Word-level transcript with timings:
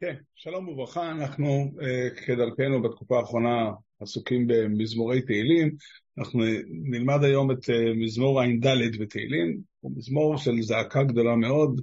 כן, 0.00 0.14
שלום 0.34 0.68
וברכה, 0.68 1.10
אנחנו 1.10 1.46
uh, 1.46 2.20
כדרכנו 2.26 2.82
בתקופה 2.82 3.18
האחרונה 3.18 3.70
עסוקים 4.00 4.46
במזמורי 4.46 5.22
תהילים, 5.22 5.76
אנחנו 6.18 6.40
נלמד 6.68 7.24
היום 7.24 7.50
את 7.50 7.64
uh, 7.64 7.72
מזמור 7.96 8.40
ע"ד 8.40 8.66
בתהילים, 9.00 9.60
הוא 9.80 9.92
מזמור 9.96 10.36
של 10.36 10.62
זעקה 10.62 11.02
גדולה 11.02 11.36
מאוד, 11.36 11.80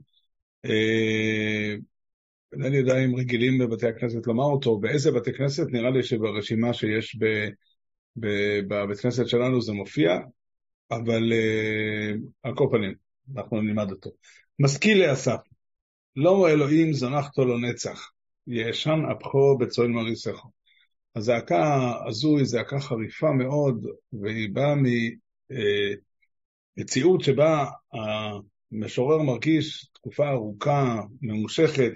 uh, 0.68 1.80
אינני 2.54 2.78
יודע 2.78 3.06
אם 3.06 3.16
רגילים 3.16 3.58
בבתי 3.58 3.88
הכנסת 3.88 4.28
לומר 4.28 4.44
אותו, 4.44 4.78
באיזה 4.80 5.12
בתי 5.12 5.34
כנסת, 5.34 5.66
נראה 5.72 5.90
לי 5.90 6.04
שברשימה 6.04 6.74
שיש 6.74 7.18
ב, 7.20 7.26
בבית 8.68 9.00
כנסת 9.00 9.28
שלנו 9.28 9.62
זה 9.62 9.74
מופיע, 9.74 10.18
אבל 10.92 11.34
על 12.44 12.56
כל 12.56 12.68
פנים, 12.72 12.94
אנחנו 13.36 13.62
נלמד 13.62 13.92
אותו. 13.92 14.10
משכיל 14.60 15.06
לאסף, 15.08 15.38
לא 16.16 16.50
אלוהים 16.50 16.94
זנחתו 16.94 17.46
לו 17.46 17.58
נצח, 17.58 18.10
ישן 18.48 19.00
אפכו 19.12 19.58
בצאן 19.58 19.92
מריסך. 19.92 20.40
הזעקה 21.16 21.94
הזו 22.08 22.38
היא 22.38 22.46
זעקה 22.46 22.80
חריפה 22.80 23.32
מאוד, 23.32 23.86
והיא 24.22 24.50
באה 24.54 24.76
ממציאות 26.78 27.22
שבה 27.22 27.66
המשורר 28.72 29.22
מרגיש 29.22 29.86
תקופה 29.94 30.30
ארוכה, 30.30 31.02
ממושכת, 31.22 31.92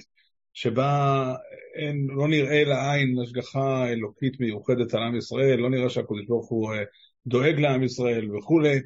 שבה 0.54 1.34
אין, 1.76 2.08
לא 2.10 2.28
נראה 2.28 2.64
לעין 2.64 3.16
השגחה 3.24 3.90
אלוקית 3.90 4.40
מיוחדת 4.40 4.94
על 4.94 5.04
עם 5.04 5.16
ישראל, 5.16 5.60
לא 5.60 5.70
נראה 5.70 5.90
שהקדוש 5.90 6.26
ברוך 6.28 6.50
הוא 6.50 6.74
אה, 6.74 6.84
דואג 7.28 7.60
לעם 7.60 7.84
ישראל 7.84 8.36
וכולי, 8.36 8.80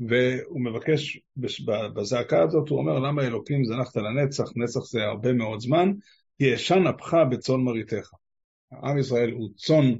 והוא 0.00 0.60
מבקש, 0.60 1.20
בזעקה 1.94 2.42
הזאת 2.42 2.68
הוא 2.68 2.78
אומר, 2.78 2.98
למה 2.98 3.22
אלוקים 3.22 3.64
זנחת 3.64 3.96
לנצח, 3.96 4.44
נצח 4.56 4.80
זה 4.80 5.04
הרבה 5.04 5.32
מאוד 5.32 5.60
זמן, 5.60 5.92
ישן 6.40 6.86
אפך 6.86 7.16
בצאן 7.30 7.60
מרעיתך. 7.60 8.10
עם 8.72 8.98
ישראל 8.98 9.30
הוא 9.32 9.48
צאן, 9.56 9.94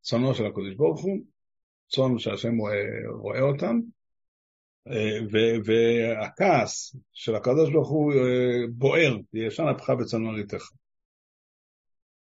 צאנו 0.00 0.34
של 0.34 0.46
הקדוש 0.46 0.74
ברוך 0.74 1.00
הוא, 1.00 1.18
צאן 1.88 2.18
שהשם 2.18 2.56
רואה, 2.56 2.84
רואה 3.20 3.40
אותם, 3.40 3.80
והכעס 5.64 6.96
של 7.12 7.34
הקדוש 7.34 7.70
ברוך 7.70 7.88
הוא 7.88 8.12
אה, 8.12 8.66
בוער, 8.72 9.16
ישן 9.34 9.64
אפך 9.68 9.90
בצאן 9.90 10.22
מרעיתך. 10.22 10.68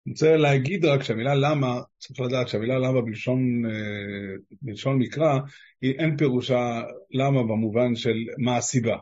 אני 0.06 0.12
רוצה 0.12 0.36
להגיד 0.36 0.84
רק 0.84 1.02
שהמילה 1.02 1.34
למה, 1.34 1.80
צריך 1.98 2.20
לדעת 2.20 2.48
שהמילה 2.48 2.78
למה 2.78 3.00
בלשון, 3.00 3.66
אה, 3.66 4.36
בלשון 4.62 4.98
מקרא, 4.98 5.38
היא 5.82 5.94
אין 5.98 6.16
פירושה 6.16 6.82
למה 7.10 7.42
במובן 7.42 7.94
של 7.94 8.16
מה 8.38 8.56
הסיבה. 8.56 8.96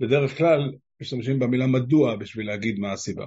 בדרך 0.00 0.38
כלל 0.38 0.72
משתמשים 1.00 1.38
במילה 1.38 1.66
מדוע 1.66 2.16
בשביל 2.16 2.46
להגיד 2.46 2.78
מה 2.78 2.92
הסיבה. 2.92 3.26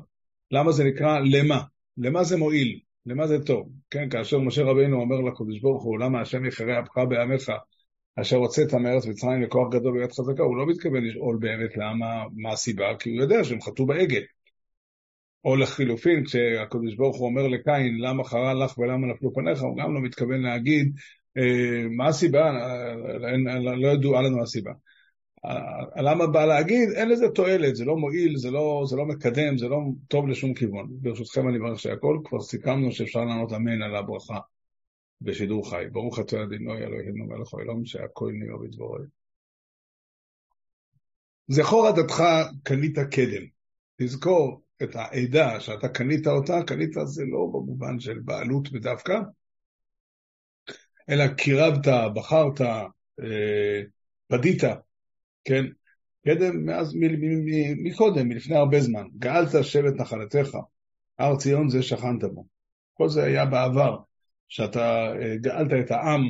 למה 0.51 0.71
זה 0.71 0.83
נקרא 0.83 1.19
למה? 1.19 1.61
למה 1.97 2.23
זה 2.23 2.37
מועיל? 2.37 2.79
למה 3.05 3.27
זה 3.27 3.45
טוב? 3.45 3.69
כן, 3.89 4.09
כאשר 4.09 4.39
משה 4.39 4.63
רבינו 4.63 5.01
אומר 5.01 5.19
לקדוש 5.21 5.59
ברוך 5.59 5.83
הוא, 5.83 5.99
למה 5.99 6.21
השם 6.21 6.45
יחרה 6.45 6.79
אפך 6.79 6.97
בעמך, 7.09 7.51
אשר 8.15 8.37
הוצאת 8.37 8.73
מארץ 8.73 9.05
מצרים 9.05 9.41
לכוח 9.41 9.73
גדול 9.73 9.97
ויד 9.97 10.11
חזקה, 10.11 10.43
הוא 10.43 10.57
לא 10.57 10.65
מתכוון 10.67 11.05
לשאול 11.05 11.37
באמת 11.39 11.77
למה, 11.77 12.23
מה 12.35 12.51
הסיבה, 12.51 12.85
כי 12.99 13.09
הוא 13.09 13.21
יודע 13.21 13.43
שהם 13.43 13.61
חטאו 13.61 13.85
בעגל. 13.85 14.21
או 15.45 15.55
לחילופין, 15.55 16.25
כשהקדוש 16.25 16.95
ברוך 16.95 17.17
הוא 17.17 17.27
אומר 17.27 17.47
לקין, 17.47 17.97
למה 17.99 18.23
חרה 18.23 18.53
לך 18.53 18.77
ולמה 18.77 19.07
נפלו 19.07 19.33
פניך, 19.33 19.61
הוא 19.61 19.77
גם 19.77 19.93
לא 19.93 20.01
מתכוון 20.01 20.41
להגיד 20.41 20.93
אה, 21.37 21.87
מה 21.89 22.07
הסיבה, 22.07 22.51
לא, 23.59 23.77
לא 23.77 23.87
ידועה 23.87 24.21
לנו 24.21 24.43
הסיבה. 24.43 24.71
למה 25.95 26.27
בא 26.27 26.45
להגיד, 26.45 26.89
אין 26.95 27.09
לזה 27.09 27.25
תועלת, 27.35 27.75
זה 27.75 27.85
לא 27.85 27.97
מועיל, 27.97 28.37
זה 28.37 28.51
לא, 28.51 28.83
זה 28.89 28.95
לא 28.95 29.05
מקדם, 29.05 29.57
זה 29.57 29.67
לא 29.67 29.77
טוב 30.07 30.27
לשום 30.27 30.53
כיוון. 30.53 30.87
ברשותכם 30.91 31.49
אני 31.49 31.57
מברך 31.57 31.79
שהכל, 31.79 32.19
כבר 32.23 32.41
סיכמנו 32.41 32.91
שאפשר 32.91 33.19
לענות 33.19 33.53
אמן 33.53 33.81
על 33.81 33.95
הברכה 33.95 34.39
בשידור 35.21 35.69
חי. 35.69 35.83
ברוך 35.91 36.19
אתה 36.19 36.43
אדינוי 36.43 36.77
אלוהינו 36.77 37.25
מלך 37.25 37.53
העולם 37.53 37.85
שהכל 37.85 38.31
נהיה 38.33 38.57
בדבורי. 38.61 39.05
זכור 41.47 41.87
עדתך 41.87 42.23
קנית 42.63 42.99
קדם. 42.99 43.45
תזכור 43.97 44.61
את 44.83 44.95
העדה 44.95 45.59
שאתה 45.59 45.87
קנית 45.89 46.27
אותה, 46.27 46.63
קנית 46.67 46.93
זה 47.05 47.23
לא 47.25 47.49
במובן 47.53 47.99
של 47.99 48.19
בעלות 48.19 48.71
בדווקא, 48.71 49.19
אלא 51.09 51.27
קירבת, 51.27 51.87
בחרת, 52.15 52.61
אה, 52.61 53.81
פדית, 54.27 54.63
כן? 55.43 55.65
קדם 56.25 56.65
מאז, 56.65 56.95
מקודם, 57.83 58.27
מלפני 58.27 58.55
הרבה 58.55 58.79
זמן. 58.79 59.03
גאלת 59.17 59.63
שבט 59.63 59.93
נחלתך, 59.95 60.49
הר 61.19 61.37
ציון 61.37 61.69
זה 61.69 61.83
שכנת 61.83 62.23
בו. 62.33 62.45
כל 62.93 63.09
זה 63.09 63.23
היה 63.23 63.45
בעבר, 63.45 63.97
שאתה 64.47 65.13
אה, 65.21 65.35
גאלת 65.37 65.85
את 65.85 65.91
העם, 65.91 66.21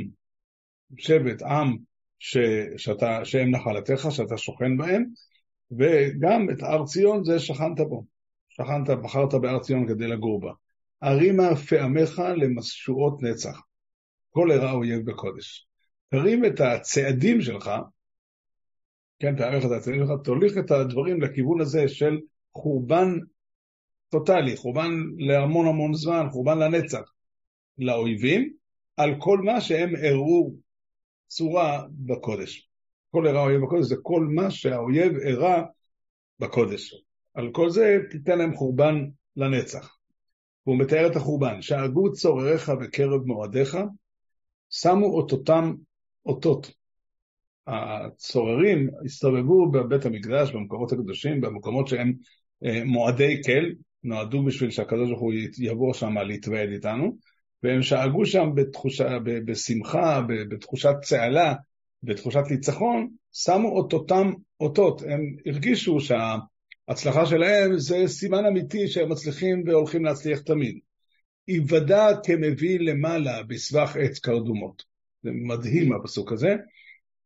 שבט, 0.98 1.42
עם, 1.42 1.78
ש, 2.20 2.38
שאתה, 2.78 3.26
שהם 3.26 3.50
נחלתך, 3.50 4.08
שאתה 4.10 4.38
שוכן 4.38 4.78
בהם, 4.78 5.06
וגם 5.72 6.50
את 6.50 6.64
הר 6.64 6.86
ציון 6.86 7.24
זה 7.24 7.40
שכנת 7.40 7.80
בו. 7.90 8.19
שכנת, 8.62 8.90
בחרת 8.90 9.34
בהר 9.34 9.60
ציון 9.60 9.88
כדי 9.88 10.08
לגור 10.08 10.42
בה. 10.42 10.52
הרימה 11.02 11.56
פעמך 11.56 12.22
למשועות 12.36 13.24
נצח. 13.24 13.62
כל 14.30 14.52
הרע 14.52 14.72
אויב 14.72 15.12
בקודש. 15.12 15.68
תרים 16.10 16.46
את 16.46 16.60
הצעדים 16.60 17.42
שלך 17.42 17.72
כן, 19.20 19.36
תארך 19.36 19.66
את 19.66 19.72
הצדדים 19.72 20.06
שלך, 20.06 20.12
תוליך 20.24 20.58
את 20.58 20.72
הדברים 20.72 21.22
לכיוון 21.22 21.62
הזה 21.62 21.88
של 21.88 22.20
חורבן 22.54 23.18
טוטאלי, 24.10 24.58
חורבן 24.58 24.90
להמון 25.18 25.68
המון 25.68 25.94
זמן, 25.94 26.26
חורבן 26.32 26.58
לנצח, 26.60 27.12
לאויבים, 27.78 28.54
על 28.98 29.16
כל 29.20 29.38
מה 29.38 29.62
שהם 29.62 29.90
הראו 30.04 30.54
צורה 31.28 31.84
בקודש. 31.92 32.70
כל 33.12 33.28
הרע 33.28 33.42
אויב 33.42 33.62
בקודש 33.62 33.86
זה 33.86 33.96
כל 34.02 34.28
מה 34.36 34.52
שהאויב 34.52 35.14
הראה 35.26 35.64
בקודש. 36.40 37.04
על 37.34 37.50
כל 37.52 37.70
זה 37.70 37.98
תיתן 38.10 38.38
להם 38.38 38.56
חורבן 38.56 39.06
לנצח. 39.36 39.98
והוא 40.66 40.80
מתאר 40.80 41.08
את 41.12 41.16
החורבן, 41.16 41.62
שהגו 41.62 42.12
צורריך 42.12 42.70
בקרב 42.70 43.26
מועדיך, 43.26 43.78
שמו 44.70 45.06
אותותם 45.06 45.74
אותות. 46.26 46.72
הצוררים 47.68 48.90
הסתובבו 49.06 49.72
בבית 49.72 50.06
המקדש, 50.06 50.52
במקומות 50.52 50.92
הקדושים, 50.92 51.42
במקומות 51.42 51.88
שהם 51.88 52.14
אה, 52.66 52.84
מועדי 52.86 53.42
כל, 53.46 53.72
נועדו 54.04 54.44
בשביל 54.44 54.70
שהקדוש 54.70 55.10
ברוך 55.10 55.22
הוא 55.22 55.34
יבוא 55.58 55.94
שם 55.94 56.18
להתוועד 56.18 56.70
איתנו, 56.70 57.18
והם 57.64 57.82
שאגו 57.82 58.26
שם 58.26 58.50
בתחושה, 58.56 59.18
בשמחה, 59.24 60.22
בתחושת 60.50 60.96
צהלה, 61.02 61.54
בתחושת 62.04 62.44
ניצחון, 62.50 63.10
שמו 63.34 63.70
אותותם 63.70 64.32
אותות. 64.60 65.02
הם 65.02 65.22
הרגישו 65.46 66.00
שההצלחה 66.90 67.26
שלהם 67.26 67.78
זה 67.78 68.08
סימן 68.08 68.46
אמיתי 68.46 68.88
שהם 68.88 69.12
מצליחים 69.12 69.64
והולכים 69.66 70.06
להצליח 70.06 70.40
תמיד. 70.40 70.80
היוודע 71.48 72.08
כמביא 72.24 72.80
למעלה 72.80 73.44
בסבך 73.44 73.96
עץ 74.00 74.20
קרדומות. 74.20 74.84
זה 75.24 75.30
מדהים 75.34 75.94
הפסוק 75.94 76.32
הזה. 76.32 76.56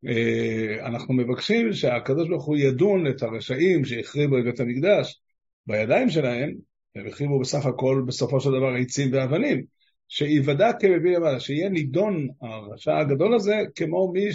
אה, 0.07 0.87
אנחנו 0.87 1.13
מבקשים 1.13 1.73
שהקדוש 1.73 2.29
ברוך 2.29 2.45
הוא 2.45 2.57
ידון 2.57 3.07
את 3.07 3.23
הרשעים 3.23 3.85
שהחריבו 3.85 4.37
את 4.37 4.43
בית 4.43 4.59
המקדש 4.59 5.21
בידיים 5.67 6.09
שלהם, 6.09 6.53
הם 6.95 7.07
החריבו 7.07 7.39
בסך 7.39 7.65
הכל 7.65 8.03
בסופו 8.07 8.39
של 8.39 8.49
דבר 8.49 8.73
עצים 8.81 9.13
ואבנים, 9.13 9.63
שיוודע 10.07 10.71
כמביא 10.79 11.17
למעלה, 11.17 11.39
שיהיה 11.39 11.69
נידון 11.69 12.27
הרשע 12.41 12.97
הגדול 12.97 13.35
הזה 13.35 13.55
כמו 13.75 14.11
מי 14.13 14.33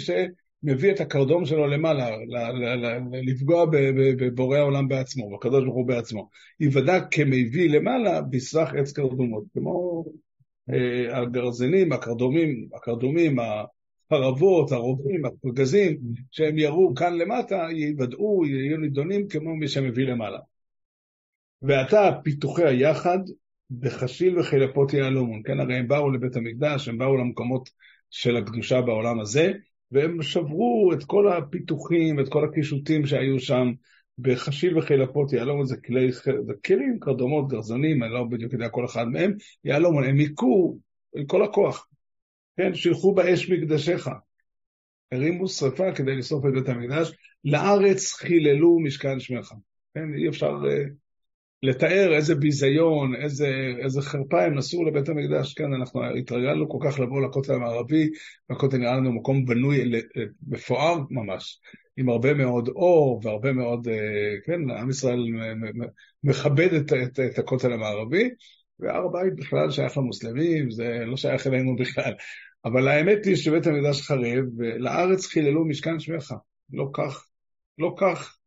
שמביא 0.65 0.91
את 0.91 0.99
הקרדום 0.99 1.45
שלו 1.45 1.67
למעלה, 1.67 2.09
לפגוע 3.11 3.65
בבורא 4.17 4.57
העולם 4.57 4.87
בעצמו, 4.87 5.29
בקדוש 5.29 5.63
ברוך 5.63 5.75
הוא 5.75 5.87
בעצמו. 5.87 6.29
יוודע 6.59 6.99
כמביא 7.11 7.69
למעלה 7.69 8.21
בסבך 8.21 8.73
עץ 8.73 8.91
קרדומות, 8.91 9.43
כמו 9.53 10.05
אה, 10.73 11.17
הגרזינים, 11.17 11.91
הקרדומים, 11.91 12.69
הקרדומים, 12.75 13.37
החרבות, 13.39 14.71
הרובים, 14.71 15.25
הפגזים, 15.25 15.97
שהם 16.31 16.57
ירו 16.57 16.93
כאן 16.95 17.17
למטה, 17.17 17.67
יוודאו, 17.71 18.45
יהיו 18.45 18.77
נידונים 18.77 19.27
כמו 19.27 19.55
מי 19.55 19.67
שמביא 19.67 20.05
למעלה. 20.05 20.39
ועתה 21.61 22.11
פיתוחי 22.23 22.65
היחד 22.65 23.19
בחשיל 23.71 24.39
וחילפות 24.39 24.93
יהלומון, 24.93 25.41
כן, 25.45 25.59
הרי 25.59 25.75
הם 25.75 25.87
באו 25.87 26.11
לבית 26.11 26.35
המקדש, 26.35 26.87
הם 26.87 26.97
באו 26.97 27.17
למקומות 27.17 27.69
של 28.09 28.37
הקדושה 28.37 28.81
בעולם 28.81 29.19
הזה, 29.19 29.53
והם 29.91 30.21
שברו 30.21 30.91
את 30.93 31.03
כל 31.03 31.33
הפיתוחים, 31.33 32.19
את 32.19 32.29
כל 32.29 32.45
הקישוטים 32.45 33.05
שהיו 33.05 33.39
שם 33.39 33.71
בחשיל 34.19 34.77
וחילפות 34.77 35.33
יהלומון, 35.33 35.65
זה 35.65 35.77
כלי, 35.77 36.09
כלים, 36.65 36.99
קרדומות, 36.99 37.47
גרזנים, 37.47 38.03
אני 38.03 38.13
לא 38.13 38.23
בדיוק 38.23 38.53
יודע 38.53 38.69
כל 38.69 38.85
אחד 38.85 39.07
מהם, 39.07 39.33
יהלומון, 39.63 40.03
הם 40.03 40.15
היכו 40.15 40.77
עם 41.15 41.25
כל 41.25 41.43
הכוח. 41.43 41.87
כן, 42.57 42.75
שילחו 42.75 43.13
באש 43.13 43.49
מקדשך. 43.49 44.07
הרימו 45.11 45.47
שרפה 45.47 45.91
כדי 45.91 46.15
לשרוף 46.15 46.45
את 46.45 46.51
בית 46.53 46.69
המקדש, 46.69 47.11
לארץ 47.43 48.13
חיללו 48.13 48.79
משכן 48.79 49.19
שמך. 49.19 49.53
כן, 49.93 50.13
אי 50.13 50.29
אפשר, 50.29 50.55
אה, 50.69 50.83
לתאר 51.63 52.13
איזה 52.13 52.35
ביזיון, 52.35 53.15
איזה, 53.15 53.47
איזה 53.83 54.01
חרפה 54.01 54.43
הם 54.43 54.55
נסעו 54.55 54.85
לבית 54.85 55.09
המקדש. 55.09 55.53
כן, 55.53 55.73
אנחנו 55.73 56.01
התרגלנו 56.19 56.69
כל 56.69 56.77
כך 56.81 56.99
לבוא 56.99 57.21
לכותל 57.21 57.53
המערבי, 57.53 58.09
והכותל 58.49 58.77
נראה 58.77 58.97
לנו 58.97 59.11
מקום 59.11 59.45
בנוי, 59.45 59.91
מפואר 60.47 60.99
ממש, 61.09 61.59
עם 61.97 62.09
הרבה 62.09 62.33
מאוד 62.33 62.67
אור 62.67 63.21
והרבה 63.23 63.53
מאוד, 63.53 63.87
אה, 63.87 63.93
כן, 64.45 64.71
עם 64.71 64.89
ישראל 64.89 65.25
מכבד 66.23 66.73
את, 66.73 66.93
את, 66.93 67.19
את 67.19 67.39
הכותל 67.39 67.73
המערבי, 67.73 68.29
והר 68.79 69.05
הבית 69.05 69.35
בכלל 69.35 69.71
שייך 69.71 69.97
למוסלמים, 69.97 70.71
זה 70.71 71.03
לא 71.05 71.17
שייך 71.17 71.47
אלינו 71.47 71.75
בכלל. 71.75 72.13
אבל 72.65 72.87
האמת 72.87 73.25
היא 73.25 73.35
שבית 73.35 73.67
המקדש 73.67 74.01
חרב, 74.01 74.45
ולארץ 74.57 75.25
חיללו 75.25 75.65
משכן 75.65 75.99
שמך. 75.99 76.33
לא 76.73 76.89
כך, 76.93 77.25
לא 77.77 77.95
כך 77.97 78.17
אה, 78.17 78.38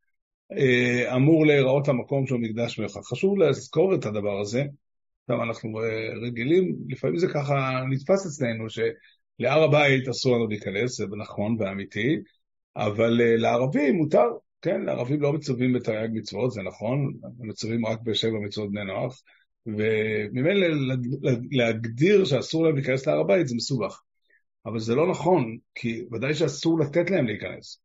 אמור 1.16 1.46
להיראות 1.46 1.88
המקום 1.88 2.26
שהוא 2.26 2.40
מקדש 2.40 2.74
שמך. 2.74 2.98
חשוב 3.04 3.38
לזכור 3.38 3.94
את 3.94 4.06
הדבר 4.06 4.40
הזה. 4.40 4.64
עכשיו 5.22 5.42
אנחנו 5.42 5.82
אה, 5.82 6.08
רגילים, 6.26 6.76
לפעמים 6.88 7.18
זה 7.18 7.26
ככה 7.34 7.82
נתפס 7.90 8.26
אצלנו, 8.26 8.64
שלהר 8.70 9.62
הבית 9.62 10.08
אסור 10.08 10.36
לנו 10.36 10.46
להיכנס, 10.46 10.96
זה 10.96 11.06
נכון 11.18 11.56
ואמיתי, 11.58 12.16
אבל 12.76 13.20
אה, 13.20 13.36
לערבים 13.36 13.94
מותר, 13.94 14.26
כן, 14.62 14.82
לערבים 14.82 15.20
לא 15.20 15.32
מצווים 15.32 15.72
בתרי"ג 15.72 16.08
מצוות, 16.12 16.52
זה 16.52 16.62
נכון, 16.62 17.12
מצווים 17.38 17.86
רק 17.86 18.00
בשבע 18.00 18.38
מצוות 18.38 18.70
בני 18.70 18.84
נוח, 18.84 19.22
וממילא 19.66 20.66
להגדיר 21.50 22.24
שאסור 22.24 22.64
להם 22.64 22.76
להיכנס 22.76 23.06
להר 23.06 23.20
הבית 23.20 23.48
זה 23.48 23.54
מסובך. 23.54 24.00
אבל 24.66 24.78
זה 24.78 24.94
לא 24.94 25.10
נכון, 25.10 25.58
כי 25.74 26.04
ודאי 26.12 26.34
שאסור 26.34 26.78
לתת 26.80 27.10
להם 27.10 27.26
להיכנס. 27.26 27.80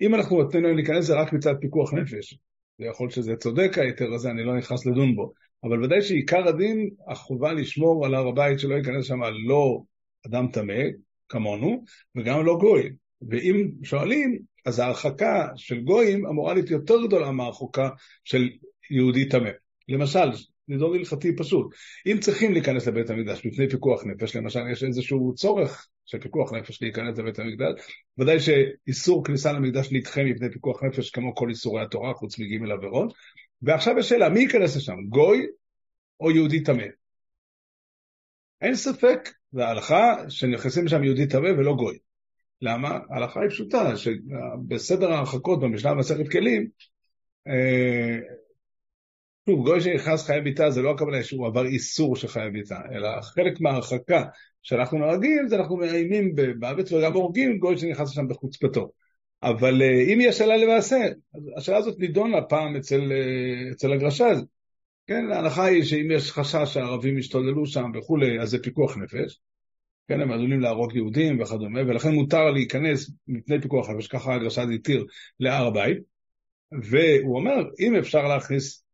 אם 0.00 0.14
אנחנו 0.14 0.42
נותנים 0.42 0.64
להם 0.64 0.76
להיכנס 0.76 1.04
זה 1.04 1.14
רק 1.14 1.32
מצד 1.32 1.54
פיקוח 1.60 1.94
נפש. 1.94 2.38
יכול 2.78 3.10
שזה 3.10 3.36
צודק 3.36 3.78
ההיתר 3.78 4.12
הזה, 4.14 4.30
אני 4.30 4.44
לא 4.44 4.56
נכנס 4.56 4.86
לדון 4.86 5.16
בו. 5.16 5.32
אבל 5.64 5.84
ודאי 5.84 6.02
שעיקר 6.02 6.48
הדין, 6.48 6.90
החובה 7.08 7.52
לשמור 7.52 8.06
על 8.06 8.14
הר 8.14 8.28
הבית 8.28 8.60
שלא 8.60 8.74
ייכנס 8.74 9.06
שם 9.06 9.20
לא 9.46 9.82
אדם 10.26 10.48
טמא, 10.52 10.82
כמונו, 11.28 11.84
וגם 12.16 12.46
לא 12.46 12.56
גוי. 12.60 12.90
ואם 13.28 13.68
שואלים, 13.82 14.38
אז 14.66 14.78
ההרחקה 14.78 15.48
של 15.56 15.80
גויים 15.80 16.26
אמורה 16.26 16.54
להיות 16.54 16.70
יותר 16.70 17.06
גדולה 17.06 17.30
מההרחקה 17.30 17.88
של 18.24 18.48
יהודי 18.90 19.28
טמא. 19.28 19.50
למשל, 19.88 20.28
נידון 20.68 20.98
הלכתי 20.98 21.36
פשוט. 21.36 21.74
אם 22.06 22.18
צריכים 22.20 22.52
להיכנס 22.52 22.86
לבית 22.86 23.10
המקדש 23.10 23.46
מפני 23.46 23.68
פיקוח 23.68 24.04
נפש, 24.04 24.36
למשל 24.36 24.60
יש 24.72 24.84
איזשהו 24.84 25.34
צורך 25.34 25.86
של 26.06 26.20
פיקוח 26.20 26.52
נפש 26.52 26.82
להיכנס 26.82 27.18
לבית 27.18 27.38
המקדש, 27.38 27.80
ודאי 28.18 28.40
שאיסור 28.40 29.24
כניסה 29.24 29.52
למקדש 29.52 29.92
נדחה 29.92 30.24
מפני 30.24 30.50
פיקוח 30.52 30.82
נפש 30.82 31.10
כמו 31.10 31.34
כל 31.34 31.48
איסורי 31.48 31.82
התורה, 31.82 32.14
חוץ 32.14 32.38
מג' 32.38 32.70
עבירות. 32.70 33.14
ועכשיו 33.62 33.98
יש 33.98 34.08
שאלה, 34.08 34.28
מי 34.28 34.40
ייכנס 34.40 34.76
לשם, 34.76 34.96
גוי 35.08 35.46
או 36.20 36.30
יהודי 36.30 36.62
טמא? 36.62 36.84
אין 38.60 38.74
ספק, 38.74 39.28
וההלכה 39.52 40.14
שנכנסים 40.28 40.84
לשם 40.84 41.04
יהודי 41.04 41.26
טמא 41.26 41.48
ולא 41.48 41.74
גוי. 41.74 41.98
למה? 42.62 42.98
ההלכה 43.10 43.40
היא 43.40 43.50
פשוטה, 43.50 43.96
שבסדר 43.96 45.12
ההרחקות 45.12 45.60
במשנה 45.60 45.94
במסכת 45.94 46.30
כלים, 46.32 46.68
אה, 47.48 48.18
שוב, 49.48 49.64
גוי 49.64 49.80
שנכנס 49.80 50.26
חיי 50.26 50.40
ביתה 50.40 50.70
זה 50.70 50.82
לא 50.82 50.90
הכוונה 50.90 51.22
שהוא 51.22 51.46
עבר 51.46 51.66
איסור 51.66 52.16
של 52.16 52.28
חיי 52.28 52.50
ביתה, 52.50 52.78
אלא 52.92 53.20
חלק 53.20 53.60
מההרחקה 53.60 54.24
שאנחנו 54.62 54.98
נוהגים 54.98 55.48
זה 55.48 55.56
אנחנו 55.56 55.76
מאיימים 55.76 56.34
בארץ 56.58 56.92
וגם 56.92 57.12
הורגים 57.12 57.58
גוי 57.58 57.78
שנכנס 57.78 58.10
לשם 58.10 58.28
בחוצפתו. 58.28 58.90
אבל 59.42 59.82
אה, 59.82 60.12
אם 60.12 60.18
יש 60.20 60.38
שאלה 60.38 60.56
למעשה, 60.56 60.96
השאלה 61.56 61.76
הזאת 61.76 61.98
נידונה 61.98 62.42
פעם 62.42 62.76
אצל, 62.76 63.12
אה, 63.12 63.72
אצל 63.72 63.92
הגרש"ז. 63.92 64.44
כן, 65.06 65.24
ההנחה 65.32 65.64
היא 65.64 65.82
שאם 65.82 66.10
יש 66.10 66.32
חשש 66.32 66.74
שהערבים 66.74 67.18
ישתוללו 67.18 67.66
שם 67.66 67.90
וכולי, 67.94 68.40
אז 68.40 68.50
זה 68.50 68.62
פיקוח 68.62 68.96
נפש. 68.96 69.40
כן, 70.08 70.20
הם 70.20 70.32
עלולים 70.32 70.60
להרוג 70.60 70.94
יהודים 70.94 71.40
וכדומה, 71.40 71.80
ולכן 71.80 72.14
מותר 72.14 72.50
להיכנס 72.50 73.10
מפני 73.28 73.60
פיקוח 73.60 73.90
נפש, 73.90 74.06
ככה 74.06 74.34
הגרש"ז 74.34 74.70
התיר 74.74 75.06
להר 75.40 75.66
הבית. 75.66 75.98
והוא 76.90 77.36
אומר, 77.36 77.54
אם 77.80 77.96
אפשר 77.96 78.28
להכניס 78.28 78.87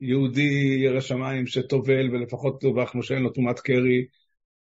יהודי 0.00 0.78
ירא 0.84 1.00
שמיים 1.00 1.46
שטובל 1.46 2.10
ולפחות 2.14 2.62
דווחנו 2.62 3.02
שאין 3.02 3.22
לו 3.22 3.30
טומאת 3.30 3.60
קרי, 3.60 4.06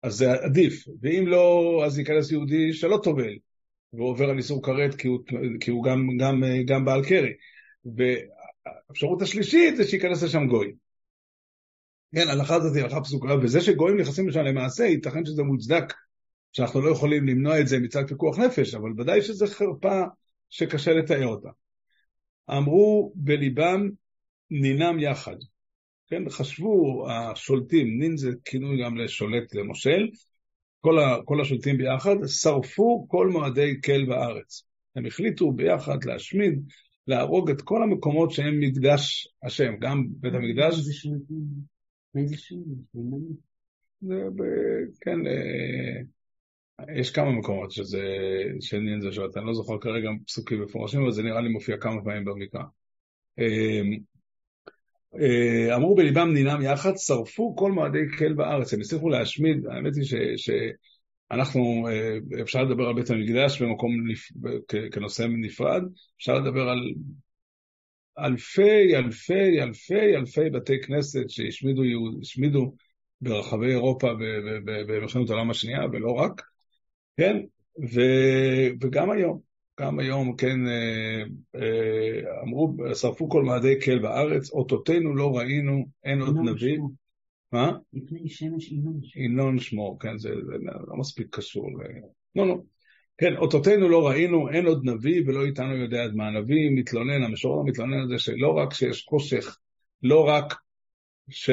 אז 0.02 0.14
זה 0.14 0.32
עדיף. 0.32 0.84
ואם 1.00 1.26
לא, 1.26 1.82
אז 1.86 1.98
ייכנס 1.98 2.30
יהודי 2.30 2.72
שלא 2.72 3.00
טובל, 3.02 3.36
ועובר 3.92 4.30
על 4.30 4.38
איסור 4.38 4.62
כרת 4.62 4.94
כי 4.94 5.08
הוא, 5.08 5.18
כי 5.60 5.70
הוא 5.70 5.84
גם, 5.84 6.08
גם, 6.20 6.42
גם 6.66 6.84
בעל 6.84 7.04
קרי. 7.04 7.32
והאפשרות 7.84 9.22
השלישית 9.22 9.76
זה 9.76 9.84
שייכנס 9.84 10.22
לשם 10.22 10.46
גוי. 10.46 10.72
כן, 12.14 12.28
ההלכה 12.28 12.54
הזאת 12.54 12.76
היא 12.76 12.84
הלכה 12.84 13.00
פסוקה, 13.00 13.34
וזה 13.42 13.60
שגויים 13.60 14.00
נכנסים 14.00 14.28
לשם 14.28 14.40
למעשה, 14.40 14.84
ייתכן 14.84 15.24
שזה 15.24 15.42
מוצדק, 15.42 15.84
שאנחנו 16.52 16.80
לא 16.80 16.90
יכולים 16.90 17.26
למנוע 17.26 17.60
את 17.60 17.66
זה 17.66 17.78
מצד 17.78 18.08
פיקוח 18.08 18.38
נפש, 18.38 18.74
אבל 18.74 19.00
ודאי 19.00 19.22
שזו 19.22 19.46
חרפה 19.46 20.02
שקשה 20.50 20.92
לתאר 20.92 21.26
אותה. 21.26 21.48
אמרו 22.50 23.12
בליבם 23.14 23.88
נינם 24.50 24.98
יחד. 24.98 25.36
כן, 26.06 26.28
חשבו 26.28 27.06
השולטים, 27.10 27.98
נין 27.98 28.16
זה 28.16 28.30
כינוי 28.44 28.84
גם 28.84 28.96
לשולט, 28.96 29.54
למושל, 29.54 30.08
כל, 30.80 30.98
ה, 30.98 31.16
כל 31.24 31.40
השולטים 31.40 31.76
ביחד, 31.78 32.16
שרפו 32.26 33.06
כל 33.08 33.28
מועדי 33.28 33.74
כל 33.84 34.04
בארץ. 34.08 34.62
הם 34.96 35.06
החליטו 35.06 35.52
ביחד 35.52 36.04
להשמיד, 36.04 36.62
להרוג 37.06 37.50
את 37.50 37.62
כל 37.62 37.82
המקומות 37.82 38.30
שהם 38.30 38.60
מקדש 38.60 39.28
השם, 39.42 39.76
גם 39.80 40.04
בית 40.08 40.34
המקדש. 40.34 40.78
איזה 40.78 40.92
שולטים? 40.92 41.44
איזה 42.16 42.36
שולטים? 42.36 43.44
כן, 45.00 45.26
אה, 45.26 46.00
יש 46.96 47.10
כמה 47.10 47.32
מקומות 47.32 47.70
שזה, 47.70 48.02
שנין 48.60 49.00
זה 49.00 49.12
שולט, 49.12 49.36
אני 49.36 49.46
לא 49.46 49.54
זוכר 49.54 49.78
כרגע 49.80 50.08
פסוקים 50.26 50.62
מפורשים, 50.62 51.00
אבל 51.00 51.10
זה 51.10 51.22
נראה 51.22 51.40
לי 51.40 51.48
מופיע 51.48 51.76
כמה 51.76 52.04
פעמים 52.04 52.24
במקרא. 52.24 52.62
אה, 55.20 55.76
אמרו 55.76 55.94
בליבם 55.94 56.32
נינם 56.32 56.62
יחד, 56.62 56.92
שרפו 56.96 57.56
כל 57.56 57.72
מועדי 57.72 57.98
כל 58.18 58.32
בארץ, 58.32 58.74
הם 58.74 58.80
הצליחו 58.80 59.08
להשמיד, 59.08 59.66
האמת 59.66 59.92
היא 59.96 60.04
שאנחנו, 60.36 61.88
אה, 61.88 62.42
אפשר 62.42 62.62
לדבר 62.62 62.84
על 62.84 62.94
בית 62.94 63.10
המקדש 63.10 63.62
במקום, 63.62 63.90
כנושא 64.92 65.26
נפרד, 65.28 65.82
אפשר 66.16 66.34
לדבר 66.34 66.68
על 66.68 66.78
אלפי, 68.18 68.96
אלפי, 68.96 69.62
אלפי, 69.62 70.16
אלפי 70.16 70.50
בתי 70.50 70.80
כנסת 70.80 71.24
שהשמידו 71.28 72.74
ברחבי 73.20 73.70
אירופה 73.70 74.08
במלחמת 74.64 75.30
העולם 75.30 75.50
השנייה, 75.50 75.80
ולא 75.92 76.12
רק, 76.12 76.42
כן, 77.16 77.36
ו, 77.94 78.00
וגם 78.80 79.10
היום. 79.10 79.40
גם 79.80 79.98
היום, 79.98 80.36
כן, 80.36 80.66
אה, 80.66 81.22
אה, 81.54 82.42
אמרו, 82.42 82.76
שרפו 82.94 83.28
כל 83.28 83.42
מאדי 83.42 83.74
כל 83.84 83.98
בארץ, 83.98 84.50
אותותינו 84.50 85.16
לא 85.16 85.36
ראינו, 85.36 85.86
אין 86.04 86.20
עוד 86.20 86.36
נביא. 86.36 86.78
מה? 87.52 87.72
לפני 87.92 88.28
שמש 88.28 88.72
ינון 88.72 89.00
שמו. 89.02 89.22
ינון 89.24 89.58
שמו, 89.58 89.98
כן, 89.98 90.18
זה, 90.18 90.28
זה 90.28 90.54
לא 90.88 90.96
מספיק 90.96 91.26
קשור. 91.36 91.70
לא, 92.36 92.46
לא. 92.48 92.56
כן, 93.18 93.36
אותותינו 93.36 93.88
לא 93.88 94.08
ראינו, 94.08 94.50
אין 94.50 94.66
עוד 94.66 94.84
נביא 94.84 95.22
ולא 95.26 95.44
איתנו 95.44 95.76
יודע 95.76 96.04
עד 96.04 96.14
מה 96.14 96.26
הנביא, 96.26 96.70
מתלונן, 96.70 97.22
המשורר 97.22 97.62
מתלונן 97.62 98.00
על 98.00 98.08
זה 98.08 98.18
שלא 98.18 98.52
רק 98.56 98.72
שיש 98.72 99.04
חושך, 99.08 99.58
לא 100.02 100.28
רק 100.28 100.54
ש, 101.30 101.50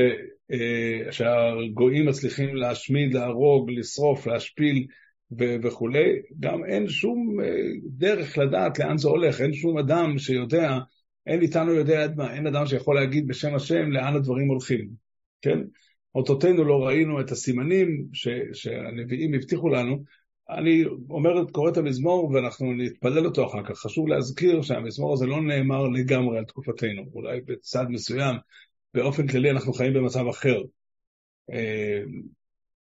אה, 0.52 1.12
שהגויים 1.12 2.06
מצליחים 2.06 2.56
להשמיד, 2.56 3.14
להרוג, 3.14 3.72
לשרוף, 3.72 4.28
להשפיל, 4.28 4.88
וכולי, 5.38 6.10
גם 6.40 6.66
אין 6.66 6.90
שום 6.90 7.40
אה, 7.44 7.48
דרך 7.84 8.38
לדעת 8.38 8.80
לאן 8.80 8.98
זה 8.98 9.08
הולך, 9.08 9.42
אין 9.42 9.54
שום 9.54 9.78
אדם 9.78 10.18
שיודע, 10.18 10.78
אין 11.28 11.42
איתנו 11.42 11.74
יודע 11.74 12.04
עד 12.04 12.18
מה, 12.18 12.34
אין 12.34 12.48
אדם 12.48 12.66
שיכול 12.66 12.96
להגיד 12.96 13.28
בשם 13.28 13.56
השם 13.56 13.92
לאן 13.92 14.16
הדברים 14.16 14.48
הולכים, 14.48 14.90
כן? 15.42 15.60
אותותינו 16.16 16.64
לא 16.64 16.86
ראינו 16.88 17.22
את 17.22 17.32
הסימנים 17.32 18.06
ש, 18.14 18.28
שהנביאים 18.54 19.34
הבטיחו 19.34 19.70
לנו, 19.70 20.04
אני 20.50 20.84
אומר, 21.10 21.46
קורא 21.52 21.72
את 21.72 21.78
המזמור 21.78 22.32
ואנחנו 22.32 22.74
נתפלל 22.74 23.26
אותו 23.26 23.46
אחר 23.48 23.64
כך. 23.64 23.78
חשוב 23.80 24.08
להזכיר 24.08 24.62
שהמזמור 24.62 25.14
הזה 25.14 25.26
לא 25.26 25.42
נאמר 25.42 25.88
לגמרי 25.88 26.38
על 26.38 26.46
תקופתנו, 26.46 27.02
אולי 27.14 27.42
בצד 27.42 27.86
מסוים, 27.90 28.36
באופן 28.94 29.28
כללי 29.28 29.52
אנחנו 29.52 29.74
חיים 29.74 29.94
במצב 29.94 30.28
אחר. 30.28 30.62
אה, 31.52 32.02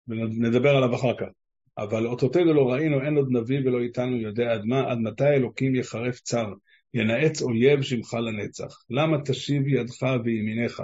ונדבר 0.09 0.77
עליו 0.77 0.95
אחר 0.95 1.13
כך. 1.19 1.40
אבל 1.81 2.07
אותותינו 2.07 2.55
לא 2.55 2.73
ראינו, 2.73 3.03
אין 3.03 3.17
עוד 3.17 3.29
נביא 3.31 3.59
ולא 3.65 3.81
איתנו 3.81 4.17
יודע 4.17 4.53
עד 4.53 4.65
מה, 4.65 4.91
עד 4.91 4.99
מתי 4.99 5.29
אלוקים 5.29 5.75
יחרף 5.75 6.21
צר, 6.21 6.53
ינאץ 6.95 7.43
אויב 7.43 7.83
שמך 7.83 8.15
לנצח. 8.15 8.85
למה 8.91 9.17
תשיב 9.25 9.69
ידך 9.69 10.03
וימינך? 10.25 10.83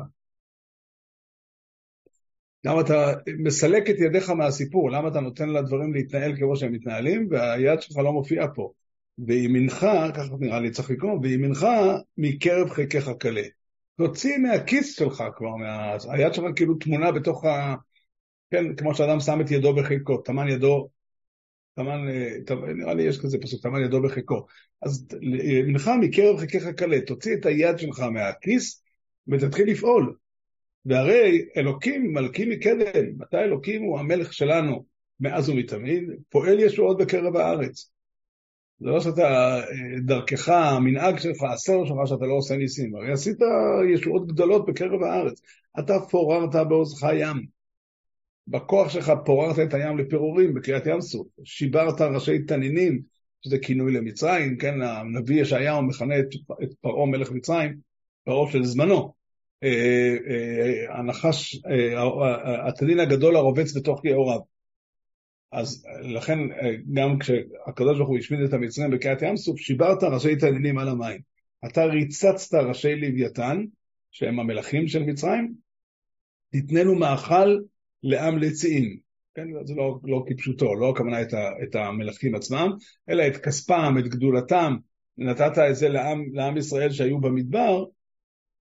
למה 2.65 2.81
אתה 2.81 3.13
מסלק 3.39 3.91
את 3.91 3.95
ידיך 3.99 4.31
מהסיפור? 4.31 4.91
למה 4.91 5.09
אתה 5.09 5.21
נותן 5.21 5.49
לדברים 5.49 5.95
להתנהל 5.95 6.37
כמו 6.37 6.57
שהם 6.57 6.73
מתנהלים, 6.73 7.29
והיד 7.31 7.81
שלך 7.81 7.97
לא 7.97 8.13
מופיעה 8.13 8.49
פה? 8.49 8.73
וימינך, 9.19 9.87
ככה 10.15 10.35
נראה 10.41 10.61
לי 10.61 10.71
צריך 10.71 10.91
לקרוא, 10.91 11.19
וימינך 11.23 11.67
מקרב 12.19 12.71
חלקך 12.71 13.11
כלה. 13.21 13.43
תוציא 13.97 14.39
מהכיס 14.39 14.97
שלך 14.97 15.25
כבר, 15.37 15.57
מה... 15.57 15.97
היד 16.11 16.35
שלך 16.35 16.45
כאילו 16.57 16.75
תמונה 16.75 17.13
בתוך 17.13 17.45
ה... 17.45 17.75
כן, 18.51 18.77
כמו 18.77 18.95
שאדם 18.95 19.21
שם 19.21 19.41
את 19.41 19.51
ידו 19.51 19.75
בחיקו, 19.75 20.17
טמן 20.17 20.49
ידו, 20.49 20.89
טמן, 21.75 22.01
נראה 22.77 22.95
לי 22.95 23.03
יש 23.03 23.21
כזה 23.21 23.39
פסוק, 23.43 23.63
טמן 23.63 23.85
ידו 23.85 24.03
בחיקו. 24.03 24.47
אז 24.83 25.09
מנחה 25.67 25.97
מקרב 25.97 26.39
חיקך 26.39 26.67
קלה, 26.67 27.01
תוציא 27.01 27.35
את 27.35 27.47
היד 27.47 27.79
שלך 27.79 28.01
מהכיס 28.01 28.85
ותתחיל 29.29 29.71
לפעול. 29.71 30.15
והרי 30.87 31.45
אלוקים 31.57 32.15
מלכים 32.15 32.51
מקדם, 32.51 33.19
מתי 33.19 33.37
אלוקים 33.37 33.83
הוא 33.83 33.99
המלך 33.99 34.33
שלנו 34.33 34.85
מאז 35.21 35.49
ומתמיד, 35.49 36.05
פועל 36.29 36.61
ישועות 36.61 36.99
בקרב 36.99 37.37
הארץ. 37.37 37.91
זה 38.81 38.87
לא 38.91 39.01
שאתה, 39.01 39.61
דרכך, 40.05 40.49
המנהג 40.49 41.19
שלך, 41.19 41.43
הסר 41.43 41.85
שלך, 41.85 41.97
שאתה 42.07 42.27
לא 42.27 42.35
עושה 42.35 42.57
ניסים. 42.57 42.97
הרי 42.97 43.13
עשית 43.13 43.39
ישועות 43.95 44.27
גדולות 44.27 44.67
בקרב 44.67 45.03
הארץ. 45.03 45.41
אתה 45.79 46.01
פוררת 46.11 46.69
בעוזך 46.69 47.07
ים. 47.21 47.56
בכוח 48.49 48.89
שלך 48.89 49.13
פוררת 49.25 49.59
את 49.59 49.75
הים 49.75 49.99
לפירורים 49.99 50.55
בקריאת 50.55 50.87
ים 50.87 51.01
סוף. 51.01 51.27
שיברת 51.45 52.01
ראשי 52.01 52.39
תנינים, 52.39 53.03
שזה 53.45 53.59
כינוי 53.59 53.93
למצרים, 53.93 54.57
כן, 54.57 54.83
הנביא 54.83 55.41
ישעיהו 55.41 55.83
מכנה 55.83 56.19
את, 56.19 56.29
את 56.63 56.75
פרעה 56.81 57.07
מלך 57.07 57.31
מצרים, 57.31 57.77
פרעה 58.25 58.53
של 58.53 58.65
זמנו. 58.65 59.13
אה, 59.63 60.17
אה, 60.31 60.99
הנחש, 60.99 61.61
אה, 61.67 62.69
התנין 62.69 63.01
הגדול 63.01 63.37
הרובץ 63.37 63.77
בתוך 63.77 64.05
יאוריו. 64.05 64.41
אז 65.53 65.87
לכן 66.03 66.39
גם 66.93 67.19
כשהקדוש 67.19 67.99
ברוך 67.99 68.09
הוא 68.09 68.19
השמיד 68.19 68.41
את 68.41 68.53
המצרים 68.53 68.91
בקריאת 68.91 69.23
ים 69.23 69.37
סוף, 69.37 69.59
שיברת 69.59 70.03
ראשי 70.03 70.37
תנינים 70.37 70.79
על 70.79 70.89
המים. 70.89 71.21
אתה 71.65 71.85
ריצצת 71.85 72.55
ראשי 72.55 72.97
לוויתן, 72.97 73.65
שהם 74.11 74.41
המלכים 74.41 74.89
של 74.89 75.03
מצרים, 75.03 75.55
תתננו 76.53 76.95
מאכל 76.95 77.59
לעם 78.07 78.39
לציים. 78.39 78.99
כן, 79.35 79.47
זה 79.65 79.75
לא, 79.75 79.99
לא 80.05 80.25
כפשוטו, 80.27 80.75
לא 80.75 80.91
הכוונה 80.91 81.23
את, 81.23 81.35
ה, 81.35 81.51
את 81.63 81.75
המלכים 81.75 82.35
עצמם, 82.35 82.71
אלא 83.09 83.27
את 83.27 83.37
כספם, 83.37 83.95
את 83.99 84.09
גדולתם, 84.09 84.77
נתת 85.19 85.59
את 85.71 85.77
זה 85.77 85.89
לעם, 85.89 86.25
לעם 86.33 86.57
ישראל 86.57 86.91
שהיו 86.91 87.21
במדבר, 87.21 87.85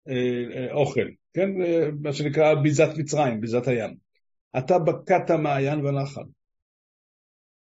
אה, 0.08 0.44
אה, 0.56 0.74
אוכל, 0.74 1.08
כן, 1.34 1.62
אה, 1.62 1.90
מה 2.02 2.14
שנקרא 2.14 2.54
ביזת 2.54 2.90
מצרים, 2.98 3.42
ביזת 3.42 3.68
הים. 3.68 3.96
אתה 4.58 4.80
בקעת 4.80 5.32
מעיין 5.32 5.86
ונחל. 5.86 6.24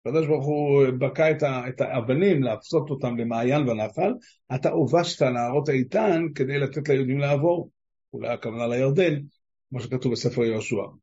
הקדוש 0.06 0.28
ברוך 0.28 0.46
הוא 0.46 0.86
בקע 1.00 1.32
את, 1.32 1.44
את 1.70 1.82
האבנים, 1.82 2.44
להפסות 2.44 2.90
אותם 2.90 3.18
למעיין 3.18 3.70
ונחל, 3.70 4.14
אתה 4.56 4.70
הובשת 4.70 5.22
נהרות 5.22 5.70
האיתן 5.70 6.26
כדי 6.36 6.60
לתת 6.60 6.90
ליהודים 6.90 7.18
לעבור. 7.18 7.70
אולי 8.14 8.30
הכוונה 8.30 8.68
לירדן, 8.68 9.20
כמו 9.70 9.80
שכתוב 9.80 10.12
בספר 10.12 10.44
יהושע. 10.44 11.03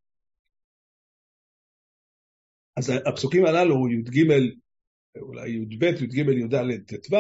אז 2.81 2.93
הפסוקים 3.07 3.47
הללו, 3.47 3.89
י"ג, 3.89 4.33
אולי 5.21 5.51
י"ב, 5.51 5.83
י"ג, 5.83 6.19
י"ד, 6.19 6.55
ט"ו, 6.87 7.17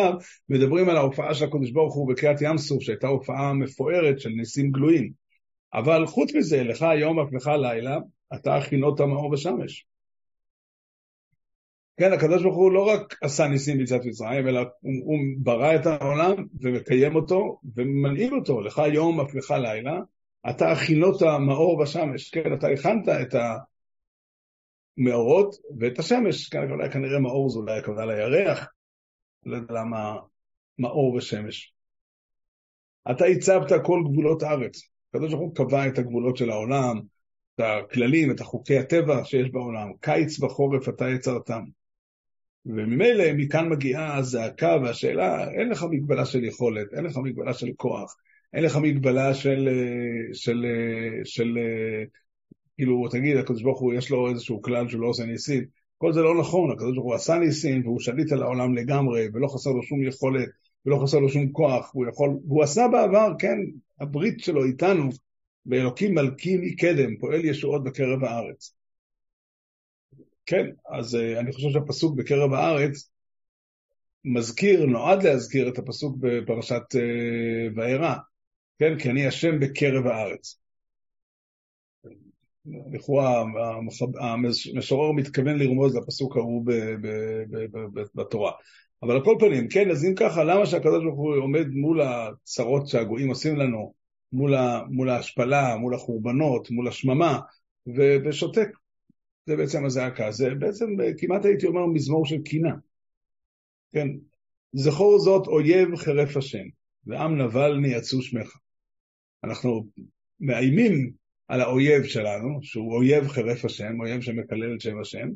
מדברים 0.48 0.88
על 0.88 0.96
ההופעה 0.96 1.34
של 1.34 1.44
הקדוש 1.44 1.70
ברוך 1.70 1.94
הוא 1.94 2.08
בקריאת 2.08 2.42
ים 2.42 2.58
סוף, 2.58 2.82
שהייתה 2.82 3.06
הופעה 3.06 3.52
מפוארת 3.52 4.20
של 4.20 4.28
ניסים 4.28 4.70
גלויים. 4.70 5.12
אבל 5.74 6.06
חוץ 6.06 6.34
מזה, 6.34 6.62
לך 6.62 6.84
יום 7.00 7.20
אף 7.20 7.28
לך 7.32 7.50
לילה, 7.62 7.98
אתה 8.34 8.56
הכינות 8.56 9.00
מאור 9.00 9.32
ושמש. 9.32 9.86
כן, 11.96 12.12
הקדוש 12.12 12.42
ברוך 12.42 12.56
הוא 12.56 12.72
לא 12.72 12.86
רק 12.88 13.16
עשה 13.22 13.48
ניסים 13.48 13.78
ביציאת 13.78 14.04
מצרים, 14.04 14.48
אלא 14.48 14.60
הוא, 14.60 14.92
הוא 15.04 15.18
ברא 15.38 15.74
את 15.74 15.86
העולם 15.86 16.34
ומקיים 16.60 17.14
אותו 17.14 17.60
ומנהיג 17.76 18.32
אותו. 18.32 18.60
לך 18.60 18.82
יום 18.94 19.20
אף 19.20 19.34
לך 19.34 19.50
לילה, 19.50 20.00
אתה 20.50 20.72
הכינות 20.72 21.22
מאור 21.22 21.80
ושמש. 21.80 22.30
כן, 22.30 22.54
אתה 22.54 22.68
הכנת 22.68 23.08
את 23.08 23.34
ה... 23.34 23.56
מאורות 25.00 25.54
ואת 25.78 25.98
השמש, 25.98 26.50
אולי 26.70 26.90
כנראה 26.90 27.18
מאור 27.18 27.50
זה 27.50 27.58
אולי 27.58 27.78
הכוונה 27.78 28.06
לירח, 28.06 28.66
לא 29.46 29.56
יודע 29.56 29.74
למה 29.74 30.16
מאור 30.78 31.14
ושמש. 31.14 31.74
אתה 33.10 33.24
הצבת 33.24 33.72
כל 33.84 34.02
גבולות 34.04 34.42
הארץ. 34.42 34.80
הקדוש 35.08 35.30
ברוך 35.30 35.42
הוא 35.42 35.54
קבע 35.54 35.86
את 35.86 35.98
הגבולות 35.98 36.36
של 36.36 36.50
העולם, 36.50 37.00
את 37.54 37.60
הכללים, 37.60 38.30
את 38.30 38.40
החוקי 38.40 38.78
הטבע 38.78 39.24
שיש 39.24 39.50
בעולם. 39.50 39.92
קיץ 40.00 40.42
וחורף 40.42 40.88
אתה 40.88 41.08
יצרתם. 41.08 41.62
וממילא 42.66 43.24
מכאן 43.36 43.68
מגיעה 43.68 44.16
הזעקה 44.16 44.76
והשאלה, 44.82 45.50
אין 45.50 45.68
לך 45.68 45.84
מגבלה 45.90 46.26
של 46.26 46.44
יכולת, 46.44 46.94
אין 46.94 47.04
לך 47.04 47.16
מגבלה 47.16 47.54
של 47.54 47.68
כוח, 47.76 48.16
אין 48.52 48.64
לך 48.64 48.76
מגבלה 48.76 49.34
של, 49.34 49.68
של, 50.32 50.66
של, 51.24 51.58
של 51.58 51.58
כאילו, 52.80 53.08
תגיד, 53.10 53.36
הקדוש 53.36 53.62
ברוך 53.62 53.80
הוא, 53.80 53.94
יש 53.94 54.10
לו 54.10 54.28
איזשהו 54.28 54.62
כלל 54.62 54.88
שהוא 54.88 55.02
לא 55.02 55.08
עושה 55.08 55.24
ניסים. 55.24 55.64
כל 55.98 56.12
זה 56.12 56.20
לא 56.20 56.40
נכון, 56.40 56.70
הקדוש 56.70 56.94
ברוך 56.94 57.06
הוא 57.06 57.14
עשה 57.14 57.34
ניסים, 57.34 57.82
והוא 57.86 58.00
שליט 58.00 58.32
על 58.32 58.42
העולם 58.42 58.74
לגמרי, 58.74 59.28
ולא 59.32 59.48
חסר 59.48 59.70
לו 59.70 59.82
שום 59.82 60.02
יכולת, 60.02 60.48
ולא 60.86 60.98
חסר 61.02 61.18
לו 61.18 61.28
שום 61.28 61.52
כוח, 61.52 61.94
והוא 61.94 62.06
יכול, 62.08 62.30
והוא 62.46 62.62
עשה 62.62 62.88
בעבר, 62.92 63.32
כן, 63.38 63.58
הברית 64.00 64.40
שלו 64.40 64.64
איתנו, 64.64 65.08
באלוקים 65.66 66.14
מלכי 66.14 66.56
מקדם, 66.56 67.16
פועל 67.16 67.44
ישועות 67.44 67.84
בקרב 67.84 68.24
הארץ. 68.24 68.74
כן, 70.46 70.66
אז 70.92 71.14
uh, 71.14 71.40
אני 71.40 71.52
חושב 71.52 71.68
שהפסוק 71.70 72.16
בקרב 72.16 72.52
הארץ 72.52 73.10
מזכיר, 74.24 74.86
נועד 74.86 75.22
להזכיר 75.22 75.68
את 75.68 75.78
הפסוק 75.78 76.16
בפרשת 76.20 76.82
uh, 76.94 77.72
וארא, 77.76 78.14
כן, 78.78 78.98
כי 78.98 79.10
אני 79.10 79.26
השם 79.26 79.60
בקרב 79.60 80.06
הארץ. 80.06 80.59
לכאורה 82.66 83.44
המשורר 84.74 85.12
מתכוון 85.12 85.58
לרמוז 85.58 85.96
לפסוק 85.96 86.36
ההוא 86.36 86.66
בתורה. 88.14 88.52
אבל 89.02 89.14
על 89.14 89.24
כל 89.24 89.36
פנים, 89.38 89.68
כן, 89.68 89.90
אז 89.90 90.04
אם 90.04 90.14
ככה, 90.14 90.44
למה 90.44 90.66
שהקדוש 90.66 91.04
ברוך 91.04 91.18
הוא 91.18 91.36
עומד 91.36 91.68
מול 91.68 92.00
הצרות 92.02 92.88
שהגויים 92.88 93.28
עושים 93.28 93.56
לנו, 93.56 93.94
מול, 94.32 94.54
ה, 94.54 94.82
מול 94.90 95.10
ההשפלה, 95.10 95.76
מול 95.76 95.94
החורבנות, 95.94 96.70
מול 96.70 96.88
השממה, 96.88 97.38
ושותק? 98.24 98.68
זה 99.46 99.56
בעצם 99.56 99.84
הזעקה. 99.84 100.30
זה 100.30 100.54
בעצם, 100.54 100.86
כמעט 101.18 101.44
הייתי 101.44 101.66
אומר, 101.66 101.86
מזמור 101.86 102.26
של 102.26 102.42
קינה. 102.42 102.74
כן, 103.92 104.08
זכור 104.72 105.18
זאת 105.18 105.46
אויב 105.46 105.96
חרף 105.96 106.36
השם, 106.36 106.64
ועם 107.06 107.40
נבל 107.40 107.76
נייצו 107.76 108.22
שמך. 108.22 108.56
אנחנו 109.44 109.86
מאיימים 110.40 111.19
על 111.50 111.60
האויב 111.60 112.04
שלנו, 112.04 112.58
שהוא 112.62 112.96
אויב 112.96 113.28
חרף 113.28 113.64
השם, 113.64 114.00
אויב 114.00 114.20
שמקלל 114.20 114.74
את 114.74 114.80
שם 114.80 115.00
השם, 115.00 115.28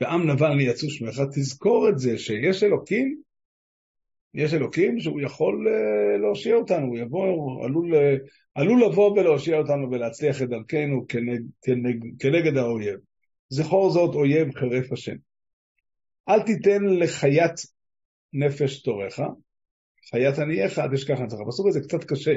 ועם 0.00 0.30
נבל 0.30 0.54
נייצו 0.54 0.90
שמך, 0.90 1.22
תזכור 1.34 1.88
את 1.88 1.98
זה 1.98 2.18
שיש 2.18 2.62
אלוקים, 2.62 3.20
יש 4.34 4.54
אלוקים 4.54 5.00
שהוא 5.00 5.20
יכול 5.20 5.66
uh, 5.68 6.20
להושיע 6.20 6.54
אותנו, 6.56 6.86
הוא 6.86 6.98
יבוא, 6.98 7.26
הוא 7.26 7.64
עלול, 7.64 7.94
uh, 7.94 7.98
עלול 8.54 8.84
לבוא 8.84 9.10
ולהושיע 9.10 9.58
אותנו 9.58 9.90
ולהצליח 9.90 10.42
את 10.42 10.48
דרכנו 10.48 11.06
כנג, 11.08 11.42
כנג, 11.62 12.04
כנגד 12.18 12.56
האויב. 12.56 12.98
זכור 13.48 13.90
זאת 13.90 14.14
אויב 14.14 14.54
חרף 14.54 14.92
השם. 14.92 15.16
אל 16.28 16.42
תיתן 16.42 16.84
לחיית 16.84 17.54
נפש 18.32 18.82
תורך, 18.82 19.20
חיית 20.10 20.38
עניייך 20.38 20.78
אל 20.78 20.88
תשכח 20.94 21.20
נצחה. 21.20 21.42
הפסוק 21.46 21.66
הזה 21.68 21.80
קצת 21.80 22.04
קשה, 22.04 22.34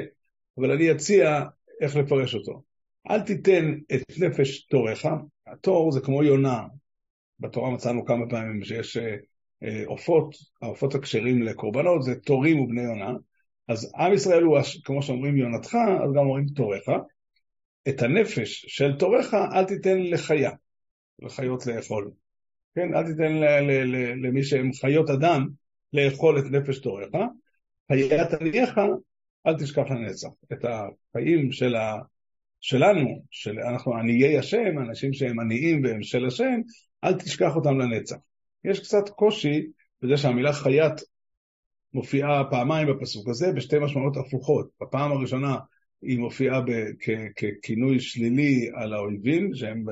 אבל 0.58 0.70
אני 0.70 0.92
אציע 0.92 1.42
איך 1.80 1.96
לפרש 1.96 2.34
אותו. 2.34 2.68
אל 3.10 3.20
תיתן 3.20 3.74
את 3.94 4.18
נפש 4.18 4.66
תורך, 4.66 5.06
התור 5.46 5.92
זה 5.92 6.00
כמו 6.00 6.24
יונה, 6.24 6.62
בתורה 7.40 7.70
מצאנו 7.70 8.04
כמה 8.04 8.28
פעמים 8.30 8.64
שיש 8.64 8.96
אה, 8.96 9.16
אה, 9.62 9.82
עופות, 9.86 10.34
העופות 10.62 10.94
הכשרים 10.94 11.42
לקורבנות 11.42 12.02
זה 12.02 12.14
תורים 12.14 12.60
ובני 12.60 12.82
יונה, 12.82 13.12
אז 13.68 13.92
עם 13.96 14.12
ישראל 14.12 14.42
הוא, 14.42 14.58
כמו 14.84 15.02
שאומרים 15.02 15.36
יונתך, 15.36 15.74
אז 15.74 16.12
גם 16.12 16.26
אומרים 16.26 16.46
תורך. 16.46 16.88
את 17.88 18.02
הנפש 18.02 18.64
של 18.68 18.96
תורך 18.98 19.34
אל 19.34 19.64
תיתן 19.64 19.98
לחיה, 19.98 20.50
לחיות 21.22 21.66
לאכול. 21.66 22.10
כן, 22.74 22.94
אל 22.94 23.06
תיתן 23.06 23.32
למי 24.22 24.42
שהם 24.42 24.72
חיות 24.72 25.10
אדם 25.10 25.48
לאכול 25.92 26.38
את 26.38 26.44
נפש 26.50 26.78
תורך. 26.78 27.08
חיית 27.92 28.32
ענייך 28.40 28.80
אל 29.46 29.54
תשכח 29.58 29.90
לנצח. 29.90 30.28
את 30.52 30.64
החיים 30.64 31.52
של 31.52 31.74
ה... 31.74 31.96
שלנו, 32.60 33.22
שאנחנו 33.30 33.94
עניי 33.96 34.38
השם, 34.38 34.78
אנשים 34.78 35.12
שהם 35.12 35.40
עניים 35.40 35.84
והם 35.84 36.02
של 36.02 36.26
השם, 36.26 36.60
אל 37.04 37.12
תשכח 37.12 37.56
אותם 37.56 37.78
לנצח. 37.78 38.16
יש 38.64 38.80
קצת 38.80 39.08
קושי 39.08 39.66
בזה 40.02 40.16
שהמילה 40.16 40.52
חיית 40.52 40.92
מופיעה 41.94 42.44
פעמיים 42.50 42.88
בפסוק 42.88 43.28
הזה 43.28 43.52
בשתי 43.52 43.78
משמעויות 43.78 44.16
הפוכות. 44.16 44.68
בפעם 44.80 45.12
הראשונה 45.12 45.56
היא 46.02 46.18
מופיעה 46.18 46.60
ככינוי 47.36 48.00
שלילי 48.00 48.70
על 48.74 48.94
האויבים, 48.94 49.54
שהם 49.54 49.84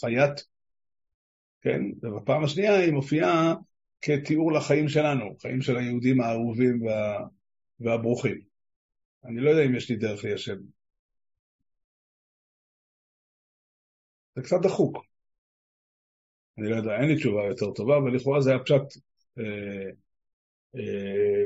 חיית, 0.00 0.44
כן? 1.62 1.82
ובפעם 2.02 2.44
השנייה 2.44 2.74
היא 2.74 2.92
מופיעה 2.92 3.54
כתיאור 4.00 4.52
לחיים 4.52 4.88
שלנו, 4.88 5.36
חיים 5.42 5.60
של 5.60 5.76
היהודים 5.76 6.20
האהובים 6.20 6.82
וה... 6.82 7.24
והברוכים. 7.80 8.40
אני 9.24 9.40
לא 9.40 9.50
יודע 9.50 9.64
אם 9.64 9.74
יש 9.74 9.90
לי 9.90 9.96
דרך 9.96 10.24
ליישב. 10.24 10.56
זה 14.38 14.42
קצת 14.42 14.60
דחוק. 14.62 14.96
אני 16.58 16.70
לא 16.70 16.76
יודע, 16.76 17.00
אין 17.00 17.08
לי 17.08 17.16
תשובה 17.16 17.44
יותר 17.44 17.70
טובה, 17.72 17.96
אבל 17.96 18.14
לכאורה 18.14 18.40
זה 18.40 18.50
היה 18.50 18.58
פשט. 18.58 18.82
אה, 19.38 19.90
אה, 20.76 21.44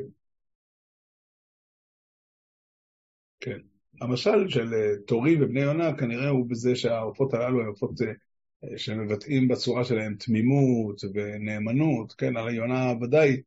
כן. 3.41 3.59
המשל 4.01 4.49
של 4.49 4.75
אה, 4.75 4.97
תורים 5.07 5.39
ובני 5.43 5.61
יונה 5.61 5.97
כנראה 5.97 6.29
הוא 6.29 6.47
בזה 6.51 6.77
שהעופות 6.77 7.35
הללו 7.35 7.61
הם 7.61 7.67
עופות 7.67 7.91
אה, 8.03 8.79
שמבטאים 8.79 9.49
בצורה 9.49 9.85
שלהם 9.85 10.15
תמימות 10.15 11.01
ונאמנות, 11.15 12.13
כן, 12.13 12.37
על 12.37 12.49
היונה 12.49 12.93
ודאי, 13.03 13.43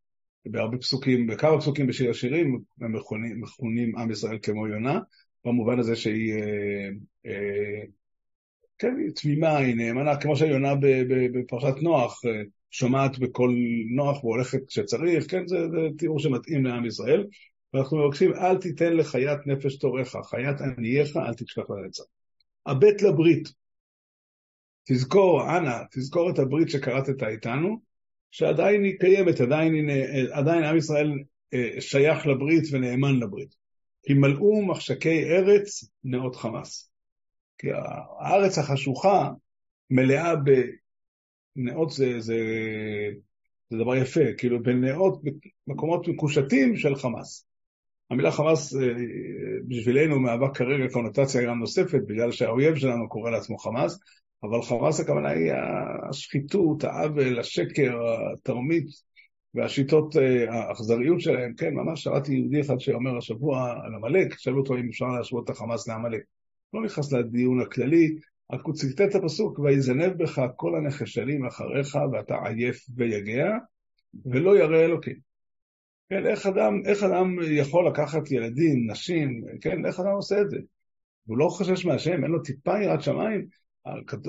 בהרבה 0.46 0.78
פסוקים, 0.78 1.28
בכמה 1.28 1.60
פסוקים 1.60 1.88
בשיר 1.88 2.10
השירים, 2.10 2.62
הם 2.82 2.96
מכונים, 2.96 3.42
מכונים 3.42 3.98
עם 3.98 4.12
ישראל 4.12 4.40
כמו 4.42 4.68
יונה, 4.68 5.00
במובן 5.46 5.80
הזה 5.80 5.96
שהיא, 5.96 6.34
אה, 6.34 6.90
אה, 7.26 7.84
כן, 8.78 8.96
היא 9.00 9.12
תמימה, 9.16 9.58
היא 9.58 9.76
נאמנה, 9.76 10.18
כמו 10.18 10.36
שהיונה 10.36 10.74
בפרשת 11.34 11.76
נוח, 11.82 12.22
אה, 12.26 12.42
שומעת 12.72 13.20
בקול 13.20 13.56
נוח 13.96 14.24
והולכת 14.24 14.60
כשצריך, 14.68 15.32
כן, 15.32 15.48
זה, 15.48 15.58
זה 15.70 15.78
תיאור 15.98 16.20
שמתאים 16.20 16.66
לעם 16.66 16.86
ישראל. 16.86 17.28
ואנחנו 17.74 17.98
מבקשים, 17.98 18.34
אל 18.34 18.58
תיתן 18.58 18.94
לחיית 18.94 19.40
נפש 19.46 19.78
תורך, 19.78 20.16
חיית 20.30 20.62
ענייך, 20.62 21.18
אל 21.18 21.34
תשכח 21.34 21.64
לנצח. 21.70 22.04
הבט 22.66 23.02
לברית. 23.02 23.50
תזכור, 24.88 25.58
אנא, 25.58 25.78
תזכור 25.92 26.30
את 26.30 26.40
הברית 26.40 26.70
שקראת 26.70 27.24
איתנו, 27.24 27.80
שעדיין 28.32 28.84
היא 28.84 29.00
קיימת, 29.00 29.42
עדיין, 29.42 29.90
עדיין 30.32 30.64
עם 30.64 30.78
ישראל 30.78 31.12
אה, 31.54 31.82
שייך 31.82 32.28
לברית 32.28 32.64
ונאמן 32.72 33.20
לברית. 33.20 33.56
כי 34.04 34.14
מלאו 34.14 34.66
מחשקי 34.66 35.24
ארץ 35.24 35.84
נאות 36.04 36.36
חמאס. 36.36 36.95
כי 37.58 37.68
הארץ 38.20 38.58
החשוכה 38.58 39.32
מלאה 39.90 40.34
בנאות 41.56 41.90
זה, 41.90 42.20
זה, 42.20 42.38
זה 43.70 43.78
דבר 43.78 43.96
יפה, 43.96 44.34
כאילו 44.38 44.64
בנאות, 44.64 45.22
מקומות 45.68 46.08
מקושטים 46.08 46.76
של 46.76 46.96
חמאס. 46.96 47.48
המילה 48.12 48.32
חמאס 48.32 48.76
אה, 48.76 48.80
בשבילנו 49.68 50.20
מהווה 50.20 50.54
כרגע 50.54 50.94
קונוטציה 50.94 51.44
גם 51.44 51.60
נוספת, 51.60 52.00
בגלל 52.08 52.32
שהאויב 52.32 52.76
שלנו 52.76 53.10
קורא 53.10 53.32
לעצמו 53.32 53.58
חמאס, 53.58 54.00
אבל 54.44 54.62
חמאס 54.62 55.00
הכוונה 55.00 55.30
היא 55.30 55.52
השחיתות, 56.10 56.84
העוול, 56.84 57.40
השקר, 57.40 57.98
התרמית 58.34 58.88
והשיטות, 59.54 60.18
אה, 60.18 60.54
האכזריות 60.54 61.22
שלהם. 61.22 61.54
כן, 61.58 61.74
ממש 61.74 62.04
שמעתי 62.04 62.34
יהודי 62.34 62.62
אחד 62.62 62.80
שאומר 62.80 63.18
השבוע 63.18 63.72
על 63.72 63.96
עמלק, 63.96 64.40
שאלו 64.40 64.60
אותו 64.60 64.78
אם 64.78 64.88
אפשר 64.90 65.06
להשוות 65.06 65.44
את 65.44 65.50
החמאס 65.50 65.88
לעמלק. 65.88 66.22
לא 66.74 66.84
נכנס 66.84 67.14
לדיון 67.14 67.62
הכללי, 67.62 68.16
רק 68.52 68.62
הוא 68.64 68.74
ציטט 68.76 69.02
את 69.02 69.16
הפסוק, 69.16 69.60
ויזנב 69.60 70.24
בך 70.24 70.42
כל 70.56 70.76
הנחשלים 70.76 71.46
אחריך 71.46 71.98
ואתה 72.14 72.36
עייף 72.46 72.86
ויגע, 72.96 73.52
ולא 74.26 74.58
ירא 74.58 74.86
אלוקים. 74.86 75.16
כן, 76.10 76.26
איך 76.26 76.46
אדם, 76.46 76.82
איך 76.86 77.04
אדם 77.04 77.36
יכול 77.52 77.88
לקחת 77.88 78.32
ילדים, 78.32 78.92
נשים, 78.92 79.42
כן, 79.62 79.86
איך 79.86 80.00
אדם 80.00 80.12
עושה 80.16 80.42
את 80.42 80.50
זה? 80.50 80.58
הוא 81.26 81.38
לא 81.38 81.48
חושש 81.50 81.86
מהשם, 81.86 82.24
אין 82.24 82.32
לו 82.32 82.42
טיפה 82.42 82.84
יראת 82.84 83.02
שמיים, 83.02 83.46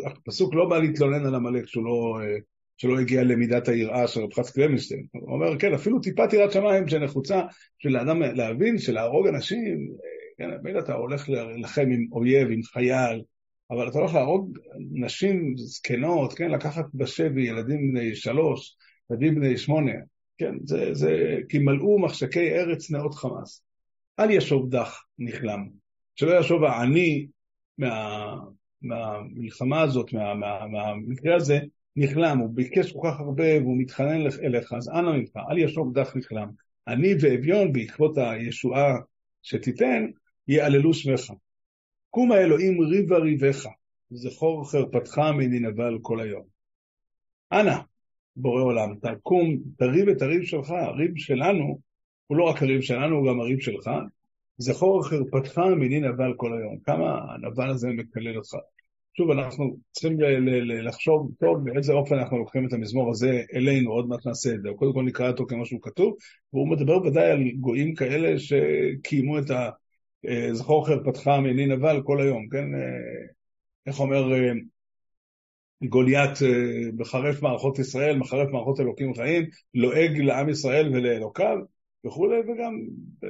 הפסוק 0.07 0.55
לא 0.55 0.69
בא 0.69 0.79
להתלונן 0.79 1.27
על 1.27 1.35
עמלק 1.35 1.67
שהוא 1.67 1.85
לא, 1.85 2.19
שלא 2.77 3.01
הגיע 3.01 3.23
למידת 3.23 3.69
היראה 3.69 4.09
של 4.09 4.21
רב 4.21 4.33
חץ 4.33 4.51
קלמנשטיין. 4.51 5.07
הוא 5.13 5.33
אומר, 5.33 5.59
כן, 5.59 5.75
אפילו 5.75 6.01
טיפת 6.01 6.33
יראת 6.33 6.53
שמיים 6.53 6.89
שנחוצה 6.89 7.41
של 7.79 7.97
האדם 7.97 8.23
להבין 8.23 8.79
שלהרוג 8.79 9.27
אנשים, 9.27 9.79
כן, 10.39 10.51
מילא 10.63 10.79
אתה 10.79 10.95
הולך 10.95 11.29
להילחם 11.29 11.87
עם 11.93 12.07
אויב, 12.13 12.49
עם 12.51 12.63
חייל, 12.63 13.23
אבל 13.71 13.89
אתה 13.89 13.99
הולך 13.99 14.15
להרוג 14.15 14.59
נשים 14.93 15.55
זקנות, 15.57 16.33
כן, 16.33 16.51
לקחת 16.51 16.85
בשבי 16.95 17.49
ילדים 17.49 17.93
בני 17.93 18.15
שלוש, 18.15 18.77
ילדים 19.11 19.35
בני 19.35 19.59
שמונה, 19.59 19.93
כן, 20.39 20.55
זה, 20.65 20.95
זה, 20.95 21.39
כי 21.49 21.59
מלאו 21.59 21.99
מחשקי 21.99 22.53
ארץ 22.53 22.91
נאות 22.91 23.15
חמאס. 23.15 23.63
אל 24.21 24.31
ישוב 24.31 24.71
דח 24.71 25.03
נכלם, 25.19 25.69
שלא 26.17 26.39
ישוב 26.41 26.65
העני 26.65 27.27
מה, 27.79 28.35
מהמלחמה 28.83 29.81
הזאת, 29.83 30.13
מה, 30.13 30.35
מה, 30.35 30.67
מהמקרה 30.67 31.37
הזה, 31.37 31.59
נכלם, 31.97 32.39
הוא 32.39 32.51
ביקש 32.55 32.93
כל 32.93 33.01
כך 33.05 33.21
הרבה 33.21 33.61
והוא 33.63 33.79
מתחנן 33.79 34.21
אליך, 34.43 34.73
אז 34.73 34.89
אנא 34.89 35.13
ממך, 35.13 35.31
אל 35.51 35.59
ישוב 35.59 35.99
דח 35.99 36.17
נכלם. 36.17 36.49
אני 36.89 37.15
ואביון, 37.21 37.73
בעקבות 37.73 38.19
הישועה 38.19 38.95
שתיתן, 39.43 40.07
יעללו 40.49 40.95
שמך. 40.95 41.33
קום 42.11 42.33
האלוהים 42.33 42.81
ריבה 42.81 43.19
ריבך, 43.19 43.67
זכור 44.11 44.71
חרפתך 44.71 45.19
מננבל 45.19 45.99
כל 46.03 46.21
היום. 46.21 46.45
אנא, 47.53 47.77
בורא 48.37 48.63
עולם, 48.63 48.95
תקום, 49.03 49.57
תריב 49.79 50.09
את 50.09 50.23
הריב 50.23 50.43
שלך, 50.43 50.71
הריב 50.71 51.17
שלנו, 51.17 51.79
הוא 52.27 52.39
לא 52.39 52.45
רק 52.45 52.63
הריב 52.63 52.81
שלנו, 52.81 53.17
הוא 53.17 53.29
גם 53.29 53.41
הריב 53.41 53.61
שלך, 53.61 53.91
זכור 54.59 55.09
חרפתך 55.09 55.59
מנין 55.59 56.05
נבל 56.05 56.33
כל 56.37 56.59
היום. 56.59 56.79
כמה 56.85 57.19
הנבל 57.33 57.71
הזה 57.71 57.89
מקלל 57.89 58.37
אותך. 58.37 58.55
שוב, 59.17 59.31
אנחנו 59.31 59.77
צריכים 59.93 60.19
לחשוב 60.85 61.31
טוב 61.41 61.65
באיזה 61.65 61.93
אופן 61.93 62.15
אנחנו 62.15 62.39
לוקחים 62.39 62.67
את 62.67 62.73
המזמור 62.73 63.11
הזה 63.11 63.43
אלינו, 63.55 63.93
עוד 63.93 64.09
מעט 64.09 64.27
נעשה 64.27 64.55
את 64.55 64.63
זה. 64.63 64.69
קודם 64.77 64.93
כל 64.93 65.03
נקרא 65.03 65.29
אותו 65.29 65.47
כמו 65.47 65.67
שהוא 65.67 65.81
כתוב, 65.83 66.17
והוא 66.53 66.69
מדבר 66.69 66.97
ודאי 66.97 67.31
על 67.31 67.41
גויים 67.61 67.95
כאלה 67.95 68.39
שקיימו 68.39 69.39
את 69.39 69.51
ה... 69.51 69.71
אה, 70.29 70.55
זכור 70.55 70.87
חרפתך 70.87 71.29
מנין 71.29 71.73
נבל 71.73 72.03
כל 72.05 72.21
היום, 72.21 72.49
כן? 72.49 72.75
אה, 72.75 73.27
איך 73.87 74.01
אומר 74.01 74.33
אה, 74.33 74.53
גוליית 75.85 76.39
מחרף 76.97 77.43
מערכות 77.43 77.79
ישראל, 77.79 78.17
מחרף 78.17 78.49
מערכות 78.53 78.81
אלוקים 78.81 79.15
חיים, 79.15 79.45
לועג 79.75 80.19
לעם 80.19 80.49
ישראל 80.49 80.89
ולאלוקיו, 80.89 81.57
וכולי, 82.07 82.39
וגם 82.39 82.81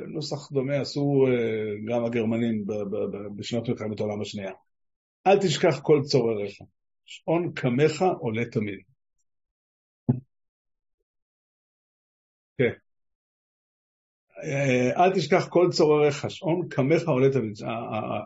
נוסח 0.09 0.53
דומה 0.53 0.81
עשו 0.81 1.27
גם 1.89 2.05
הגרמנים 2.05 2.65
בשנות 3.37 3.69
מלחמת 3.69 4.01
העולם 4.01 4.21
השנייה. 4.21 4.53
אל 5.27 5.39
תשכח 5.39 5.81
כל 5.83 6.01
צורריך, 6.03 6.59
שעון 7.05 7.53
קמך 7.55 8.05
עולה 8.21 8.45
תמיד. 8.45 8.79
אל 14.97 15.13
תשכח 15.15 15.47
כל 15.49 15.69
צורריך, 15.73 16.31
שעון 16.31 16.69
קמך 16.71 17.09
עולה 17.09 17.33
תמיד. 17.33 17.57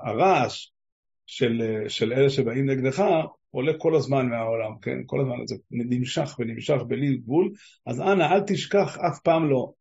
הרעש 0.05 0.67
של, 1.27 1.63
של 1.89 2.13
אלה 2.13 2.31
שבאים 2.31 2.71
נגדך 2.71 3.05
עולה 3.51 3.73
כל 3.79 3.97
הזמן 3.97 4.27
מהעולם, 4.27 4.73
כן? 4.83 4.99
כל 5.07 5.21
הזמן 5.21 5.47
זה 5.47 5.57
נמשך 5.71 6.37
ונמשך 6.39 6.83
בלי 6.87 7.17
גבול, 7.17 7.51
אז 7.87 8.01
אנא, 8.01 8.23
אל 8.23 8.41
תשכח 8.47 8.99
אף 8.99 9.21
פעם 9.21 9.51
לא 9.51 9.73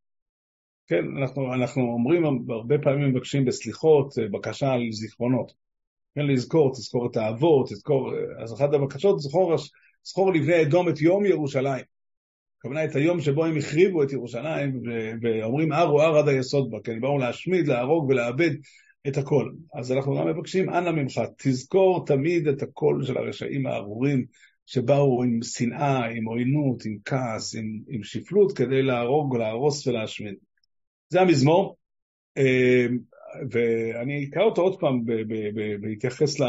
כן, 0.89 1.05
אנחנו, 1.17 1.53
אנחנו 1.53 1.81
אומרים, 1.81 2.23
הרבה 2.49 2.77
פעמים 2.83 3.09
מבקשים 3.09 3.45
בסליחות, 3.45 4.19
אה, 4.19 4.27
בקשה 4.31 4.71
על 4.71 4.81
זיכרונות. 4.91 5.51
כן, 6.15 6.21
לזכור, 6.21 6.71
תזכור 6.71 7.07
את 7.11 7.17
האבות, 7.17 7.69
תזכור, 7.69 8.13
אה, 8.13 8.43
אז 8.43 8.53
אחת 8.53 8.73
הבקשות, 8.73 9.19
זכור, 9.19 9.55
זכור 10.03 10.33
לבני 10.33 10.61
אדום 10.61 10.89
את 10.89 11.01
יום 11.01 11.25
ירושלים. 11.25 11.98
הכוונה 12.59 12.85
את 12.85 12.95
היום 12.95 13.19
שבו 13.19 13.45
הם 13.45 13.57
החריבו 13.57 14.03
את 14.03 14.11
ירושלים, 14.11 14.81
ואומרים 15.21 15.73
הוא 15.73 16.01
הר 16.01 16.17
עד 16.17 16.27
היסוד 16.27 16.71
בה, 16.71 16.77
כן, 16.83 17.01
באו 17.01 17.17
להשמיד, 17.17 17.67
להרוג 17.67 18.09
ולאבד 18.09 18.51
את 19.07 19.17
הכל. 19.17 19.51
אז 19.73 19.91
אנחנו 19.91 20.15
גם 20.15 20.27
מבקשים, 20.27 20.69
אנא 20.69 20.91
ממך, 20.91 21.21
תזכור 21.37 22.05
תמיד 22.05 22.47
את 22.47 22.61
הקול 22.61 23.03
של 23.05 23.17
הרשעים 23.17 23.67
הארורים, 23.67 24.25
שבאו 24.65 25.23
עם 25.23 25.39
שנאה, 25.43 26.05
עם 26.05 26.25
עוינות, 26.25 26.85
עם 26.85 26.97
כעס, 27.05 27.55
עם, 27.55 27.79
עם 27.89 28.03
שפלות, 28.03 28.57
כדי 28.57 28.81
להרוג, 28.81 29.35
להרוס 29.35 29.87
ולהשמיד. 29.87 30.35
זה 31.09 31.21
המזמור, 31.21 31.77
אמ, 32.37 32.99
ואני 33.51 34.25
אקרא 34.29 34.43
אותו 34.43 34.61
עוד 34.61 34.79
פעם 34.79 35.01
בהתייחס 35.81 36.39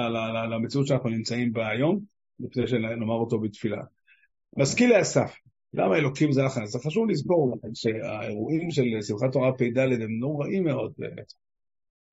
למציאות 0.51 0.87
שאנחנו 0.87 1.09
נמצאים 1.09 1.53
בה 1.53 1.69
היום, 1.69 2.01
לפני 2.41 2.67
שנאמר 2.67 3.15
אותו 3.15 3.41
בתפילה. 3.41 3.83
משכיל 4.57 4.97
לאסף, 4.97 5.35
למה 5.75 5.97
אלוקים 5.97 6.33
זה 6.33 6.43
לכם? 6.43 6.67
זה 6.67 6.79
חשוב 6.79 7.11
לזכור 7.11 7.59
שהאירועים 7.75 8.71
של 8.71 8.83
שמחת 9.03 9.33
תורה 9.33 9.53
פ"ד 9.53 9.79
הם 9.79 10.19
נוראים 10.19 10.65
מאוד 10.65 10.93
באמת. 10.99 11.33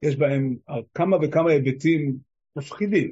יש 0.01 0.15
בהם 0.15 0.55
כמה 0.93 1.17
וכמה 1.21 1.51
היבטים 1.51 2.15
מפחידים. 2.55 3.11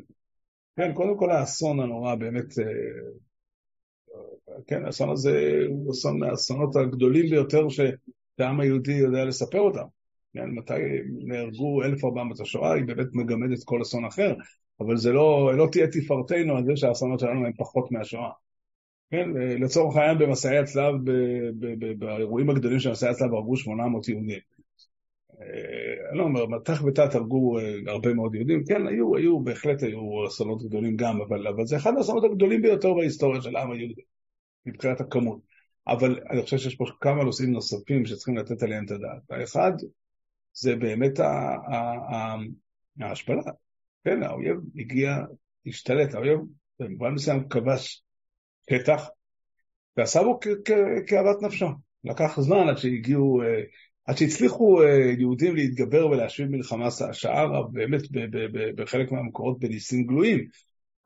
כן, 0.76 0.94
קודם 0.94 1.18
כל 1.18 1.32
האסון 1.32 1.80
הנורא 1.80 2.16
באמת, 2.16 2.60
אה, 2.60 2.66
כן, 4.68 4.86
האסון 4.86 5.10
הזה 5.10 5.62
הוא 5.68 5.92
אסון 5.92 6.20
מהאסונות 6.20 6.76
הגדולים 6.76 7.30
ביותר. 7.30 7.68
שהעם 7.70 8.60
היהודי 8.60 8.94
יודע 8.94 9.26
לספר 9.26 9.60
אותם. 9.60 9.86
כן, 10.34 10.50
מתי 10.50 10.74
נהרגו 11.26 11.84
1,400 11.84 12.40
השואה, 12.40 12.74
היא 12.74 12.86
באמת 12.86 13.08
מגמדת 13.14 13.64
כל 13.66 13.82
אסון 13.82 14.06
אחר, 14.06 14.34
אבל 14.80 14.98
זה 14.98 15.12
לא, 15.12 15.52
לא 15.58 15.68
תהיה 15.72 15.88
תפארתנו 15.88 16.58
על 16.58 16.66
זה 16.66 16.76
שהאסונות 16.76 17.20
שלנו 17.20 17.46
הם 17.46 17.54
פחות 17.58 17.92
מהשואה. 17.92 18.30
כן, 19.16 19.30
לצורך 19.60 19.96
העניין 19.96 20.18
במסעי 20.18 20.58
הצלב, 20.58 20.96
באירועים 22.00 22.50
הגדולים 22.50 22.80
של 22.80 22.92
מסעי 22.92 23.10
הצלב 23.10 23.34
הרגו 23.34 23.58
800 23.58 24.08
יהודים. 24.08 24.40
אני 26.10 26.18
לא 26.18 26.24
אומר, 26.24 26.46
מתח 26.46 26.84
ותת 26.86 27.16
הרגו 27.16 27.60
הרבה 27.88 28.14
מאוד 28.14 28.36
יהודים, 28.36 28.64
כן, 28.66 28.88
היו, 28.88 29.16
היו, 29.16 29.40
בהחלט 29.40 29.84
היו 29.84 30.28
אסונות 30.28 30.64
גדולים 30.64 30.96
גם, 30.96 31.22
אבל, 31.22 31.48
אבל 31.48 31.66
זה 31.66 31.78
אחד 31.78 31.94
האסונות 31.98 32.24
הגדולים 32.24 32.62
ביותר 32.62 32.94
בהיסטוריה 32.94 33.42
של 33.42 33.56
העם 33.56 33.72
היהודי, 33.72 34.02
מבחינת 34.66 35.02
הכמות. 35.02 35.40
אבל 35.88 36.20
אני 36.30 36.42
חושב 36.42 36.58
שיש 36.58 36.76
פה 36.76 36.86
כמה 37.02 37.24
נושאים 37.24 37.52
נוספים 37.52 38.06
שצריכים 38.06 38.38
לתת 38.38 38.64
עליהם 38.64 38.86
את 38.86 38.92
הדעת. 38.92 39.22
האחד, 39.30 39.72
זה 40.54 40.76
באמת 40.76 41.20
ההשפלה. 43.00 43.42
כן, 44.04 44.24
האויב 44.24 44.58
הגיע, 44.76 45.18
השתלט, 45.66 46.14
האויב 46.14 46.40
במובן 46.80 47.12
מסוים 47.14 47.48
כבש 47.50 48.05
פתח, 48.66 49.10
ועשה 49.98 50.24
בו 50.24 50.40
כאוות 51.08 51.42
נפשו. 51.42 51.68
לקח 52.04 52.40
זמן 52.40 52.70
עד 52.70 52.78
שהגיעו, 52.78 53.42
אה, 53.42 53.62
עד 54.06 54.18
שהצליחו 54.18 54.84
אה, 54.84 55.14
יהודים 55.20 55.56
להתגבר 55.56 56.08
ולהשאיר 56.08 56.48
מלחמה 56.50 56.88
שער, 57.12 57.64
באמת 57.64 58.02
בחלק 58.76 59.12
מהמקורות 59.12 59.60
בניסים 59.60 60.06
גלויים, 60.08 60.48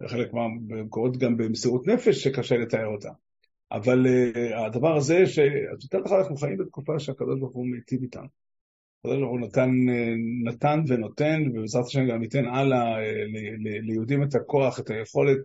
בחלק 0.02 0.34
מהמקורות 0.34 1.18
גם 1.18 1.38
במסירות 1.38 1.88
נפש 1.88 2.24
שקשה 2.24 2.58
לתאר 2.58 2.86
אותה. 2.86 3.10
אבל 3.72 4.06
הדבר 4.56 4.98
הזה, 4.98 5.24
יותר 5.84 5.98
לך 5.98 6.12
אנחנו 6.12 6.36
חיים 6.36 6.58
בתקופה 6.58 7.00
שהקדוש 7.00 7.40
ברוך 7.40 7.54
הוא 7.56 7.68
מיטיב 7.68 8.02
איתנו. 8.02 8.28
הקדוש 9.00 9.18
ברוך 9.18 9.32
הוא 9.32 9.40
נתן, 9.40 9.70
נתן 10.44 10.80
ונותן, 10.88 11.44
ובעזרת 11.54 11.86
השם 11.86 12.08
גם 12.08 12.24
ייתן 12.24 12.46
הלאה 12.46 12.98
ליהודים 13.82 14.24
את 14.24 14.36
הכוח, 14.36 14.80
את 14.80 14.90
היכולת. 14.90 15.38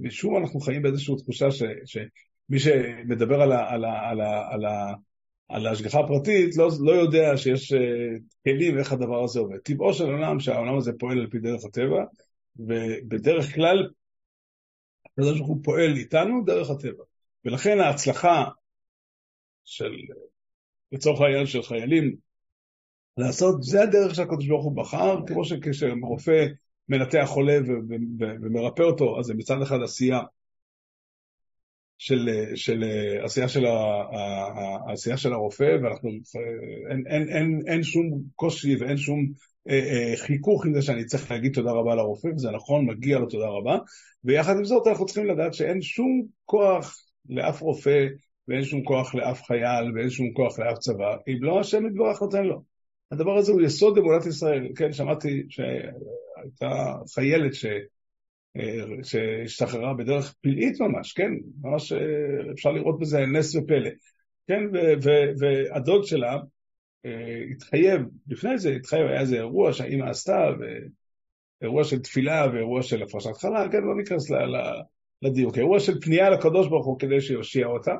משום 0.00 0.32
מה 0.32 0.38
אנחנו 0.38 0.60
חיים 0.60 0.82
באיזושהי 0.82 1.14
תחושה 1.16 1.50
ש, 1.50 1.62
שמי 1.84 2.58
שמדבר 2.58 3.42
על, 3.42 3.52
ה, 3.52 3.70
על, 3.70 3.84
ה, 3.84 4.08
על, 4.10 4.20
ה, 4.20 4.48
על, 4.50 4.64
ה, 4.64 4.94
על 5.48 5.66
ההשגחה 5.66 6.00
הפרטית 6.00 6.56
לא, 6.56 6.68
לא 6.80 6.92
יודע 6.92 7.36
שיש 7.36 7.72
כלים 8.44 8.78
איך 8.78 8.92
הדבר 8.92 9.24
הזה 9.24 9.40
עובד. 9.40 9.58
טבעו 9.58 9.94
של 9.94 10.04
עולם 10.04 10.40
שהעולם 10.40 10.76
הזה 10.76 10.92
פועל 10.98 11.18
על 11.18 11.30
פי 11.30 11.38
דרך 11.38 11.64
הטבע, 11.64 12.04
ובדרך 12.56 13.54
כלל 13.54 13.90
הקדוש 15.06 15.38
ברוך 15.38 15.48
הוא 15.48 15.60
פועל 15.64 15.96
איתנו 15.96 16.44
דרך 16.44 16.70
הטבע. 16.70 17.04
ולכן 17.44 17.80
ההצלחה 17.80 18.44
של, 19.64 19.92
לצורך 20.92 21.20
העניין 21.20 21.46
של 21.46 21.62
חיילים, 21.62 22.16
לעשות, 23.16 23.62
זה 23.62 23.82
הדרך 23.82 24.14
שהקדוש 24.14 24.46
ברוך 24.48 24.64
הוא 24.64 24.76
בחר, 24.76 25.16
כמו 25.26 25.44
שכשרופא 25.44 26.46
מנתח 26.88 27.24
חולה 27.26 27.58
ומרפא 28.42 28.82
אותו, 28.82 29.18
אז 29.18 29.24
זה 29.24 29.34
מצד 29.34 29.62
אחד 29.62 29.82
עשייה 29.82 30.20
של, 31.98 32.28
של 32.54 32.84
עשייה 33.24 33.48
של, 33.48 33.64
העשייה 33.66 35.16
של 35.16 35.32
הרופא, 35.32 35.76
ואנחנו, 35.82 36.10
אין, 36.90 37.04
אין, 37.06 37.28
אין, 37.28 37.60
אין 37.66 37.82
שום 37.82 38.10
קושי 38.34 38.76
ואין 38.76 38.96
שום 38.96 39.26
אה, 39.68 39.74
אה, 39.74 40.16
חיכוך 40.16 40.66
עם 40.66 40.74
זה 40.74 40.82
שאני 40.82 41.04
צריך 41.04 41.30
להגיד 41.30 41.52
תודה 41.54 41.70
רבה 41.70 41.94
לרופא, 41.94 42.28
וזה 42.28 42.50
נכון, 42.50 42.86
מגיע 42.86 43.18
לו 43.18 43.26
תודה 43.26 43.46
רבה, 43.46 43.78
ויחד 44.24 44.56
עם 44.56 44.64
זאת 44.64 44.86
אנחנו 44.86 45.06
צריכים 45.06 45.26
לדעת 45.26 45.54
שאין 45.54 45.82
שום 45.82 46.22
כוח 46.44 46.96
לאף 47.28 47.60
רופא, 47.60 48.06
ואין 48.48 48.64
שום 48.64 48.84
כוח 48.84 49.14
לאף 49.14 49.42
חייל, 49.42 49.92
ואין 49.94 50.10
שום 50.10 50.32
כוח 50.32 50.58
לאף 50.58 50.78
צבא, 50.78 51.16
אם 51.28 51.38
לא 51.40 51.60
השם 51.60 51.86
יתברך 51.86 52.22
נותן 52.22 52.44
לו. 52.44 52.62
הדבר 53.12 53.38
הזה 53.38 53.52
הוא 53.52 53.62
יסוד 53.62 53.98
אמונת 53.98 54.26
ישראל. 54.26 54.68
כן, 54.76 54.92
שמעתי 54.92 55.42
שהייתה 56.58 56.92
חיילת 57.14 57.54
ש... 57.54 57.66
אה, 58.56 58.84
שהשתחררה 59.02 59.94
בדרך 59.94 60.34
פלאית 60.40 60.80
ממש, 60.80 61.12
כן, 61.12 61.30
ממש 61.60 61.92
אפשר 62.52 62.72
לראות 62.72 62.98
בזה 63.00 63.20
נס 63.20 63.56
ופלא, 63.56 63.90
כן, 64.46 64.60
והדוד 65.40 66.04
שלה 66.04 66.36
אה, 67.06 67.42
התחייב, 67.50 68.02
לפני 68.28 68.58
זה 68.58 68.70
התחייב, 68.70 69.06
היה 69.06 69.20
איזה 69.20 69.36
אירוע 69.36 69.72
שהאימא 69.72 70.10
עשתה, 70.10 70.46
אירוע 71.62 71.84
של 71.84 71.98
תפילה 71.98 72.46
ואירוע 72.52 72.82
של 72.82 73.02
הפרשת 73.02 73.36
חלל, 73.36 73.68
כן, 73.72 73.82
לא 73.82 73.96
ניכנס 73.96 74.30
לדיוק, 75.22 75.58
אירוע 75.58 75.80
של 75.80 76.00
פנייה 76.00 76.30
לקדוש 76.30 76.68
ברוך 76.68 76.86
הוא 76.86 76.98
כדי 76.98 77.20
שיושיע 77.20 77.66
אותה, 77.66 77.94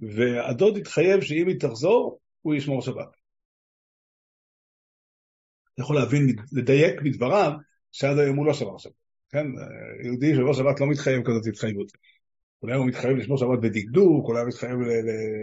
והדוד 0.00 0.76
התחייב 0.76 1.20
שאם 1.20 1.48
היא 1.48 1.60
תחזור, 1.60 2.18
הוא 2.42 2.54
ישמור 2.54 2.82
שבת. 2.82 3.15
יכול 5.78 5.96
להבין, 5.96 6.36
לדייק 6.52 7.02
מדבריו, 7.02 7.52
שעד 7.92 8.18
היום 8.18 8.36
הוא 8.36 8.46
לא 8.46 8.54
שמר 8.54 8.78
שבת. 8.78 8.92
כן, 9.30 9.46
יהודי 10.04 10.34
שבוע 10.34 10.54
שבת 10.54 10.80
לא 10.80 10.86
מתחייב 10.86 11.22
כזאת 11.24 11.46
התחייבות. 11.46 11.92
אולי 12.62 12.76
הוא 12.76 12.86
מתחייב 12.86 13.16
לשמור 13.16 13.38
שבת 13.38 13.58
בדקדוק, 13.58 14.28
אולי 14.28 14.40
הוא 14.40 14.48
מתחייב 14.48 14.78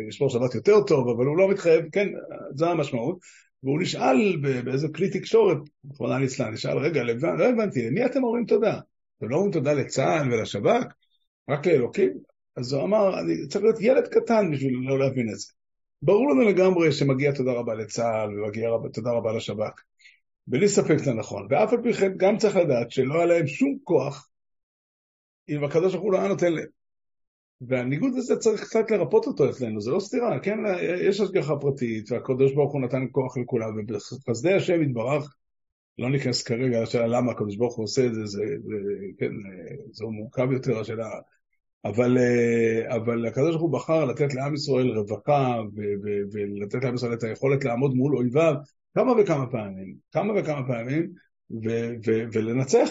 לשמור 0.08 0.30
שבת 0.30 0.56
יותר 0.56 0.82
טוב, 0.88 1.10
אבל 1.10 1.26
הוא 1.26 1.38
לא 1.38 1.50
מתחייב, 1.50 1.86
כן, 1.92 2.08
זו 2.56 2.70
המשמעות. 2.70 3.18
והוא 3.64 3.82
נשאל 3.82 4.38
באיזה 4.64 4.88
כלי 4.96 5.10
תקשורת, 5.10 5.58
רחמנא 5.92 6.14
ליצלן, 6.14 6.54
נשאל, 6.54 6.78
רגע, 6.78 7.04
לא 7.04 7.50
הבנתי, 7.50 7.88
למי 7.88 8.06
אתם 8.06 8.24
אומרים 8.24 8.46
תודה? 8.46 8.80
אתם 9.18 9.30
לא 9.30 9.36
אומרים 9.36 9.52
תודה 9.52 9.74
לצה"ל 9.74 10.34
ולשב"כ? 10.34 10.86
רק 11.50 11.68
לאלוקים? 11.68 12.14
אז 12.56 12.74
הוא 12.74 12.84
אמר, 12.84 13.20
אני 13.20 13.48
צריך 13.48 13.64
להיות 13.64 13.82
ילד 13.82 14.08
קטן 14.08 14.52
בשביל 14.52 14.74
לא 14.88 15.00
להבין 15.00 15.30
את 15.30 15.40
זה. 15.40 15.52
ברור 16.02 16.30
לנו 16.30 16.42
לגמרי 16.42 16.92
שמגיע 16.92 17.32
תודה 17.32 17.52
רבה 17.52 17.74
לצה"ל 17.74 18.40
ומגיע 18.40 18.70
תודה 18.94 19.12
רבה 19.12 19.34
לשב"כ. 19.34 19.82
בלי 20.48 20.68
ספק 20.68 20.98
זה 20.98 21.14
נכון. 21.14 21.48
ואף 21.50 21.74
על 21.74 21.82
פי 21.84 21.94
כן 21.94 22.12
גם 22.18 22.38
צריך 22.38 22.56
לדעת 22.56 22.92
שלא 22.92 23.16
היה 23.16 23.26
להם 23.26 23.48
שום 23.48 23.78
כוח 23.84 24.30
אם 25.50 25.64
הקדוש 25.64 25.94
ברוך 25.94 26.04
הוא 26.04 26.14
לא 26.14 26.18
היה 26.18 26.28
נותן 26.28 26.54
להם. 26.54 26.68
והניגוד 27.68 28.12
הזה 28.16 28.38
צריך 28.38 28.64
קצת 28.64 28.92
לרפות 28.92 29.28
אותו 29.28 29.50
אצלנו, 29.50 29.82
זה 29.82 29.92
לא 29.92 30.00
סתירה, 30.00 30.40
כן? 30.40 30.58
יש 31.10 31.20
השגחה 31.20 31.56
פרטית, 31.62 32.12
והקדוש 32.12 32.54
ברוך 32.54 32.74
הוא 32.74 32.82
נתן 32.82 33.06
כוח 33.12 33.38
לכולם, 33.38 33.70
ובחסדי 33.78 34.54
השם 34.54 34.84
יתברך, 34.84 35.36
לא 35.98 36.10
ניכנס 36.10 36.44
כרגע 36.44 36.82
לשאלה 36.82 37.08
למה 37.08 37.32
הקדוש 37.32 37.56
ברוך 37.56 37.76
הוא 37.76 37.84
עושה 37.84 38.06
את 38.06 38.14
זה, 38.14 38.26
זה, 38.26 38.44
זה 38.64 38.74
כן, 39.18 39.32
זה 39.92 40.06
מורכב 40.06 40.52
יותר 40.52 40.80
השאלה, 40.80 41.10
אבל, 41.86 42.18
אבל 42.88 43.26
הקדוש 43.26 43.50
ברוך 43.50 43.62
הוא 43.62 43.74
בחר 43.74 44.06
לתת 44.06 44.34
לעם 44.34 44.54
ישראל 44.54 44.98
רווחה, 44.98 45.58
ולתת 46.34 46.84
לעם 46.84 46.96
ישראל 46.96 47.14
את 47.14 47.24
היכולת 47.24 47.66
לעמוד 47.66 47.94
מול 47.94 48.18
אויביו 48.18 48.54
כמה 48.96 49.12
וכמה 49.12 49.48
פעמים, 49.52 49.96
כמה 50.12 50.34
וכמה 50.40 50.68
פעמים, 50.68 51.12
ולנצח. 52.34 52.90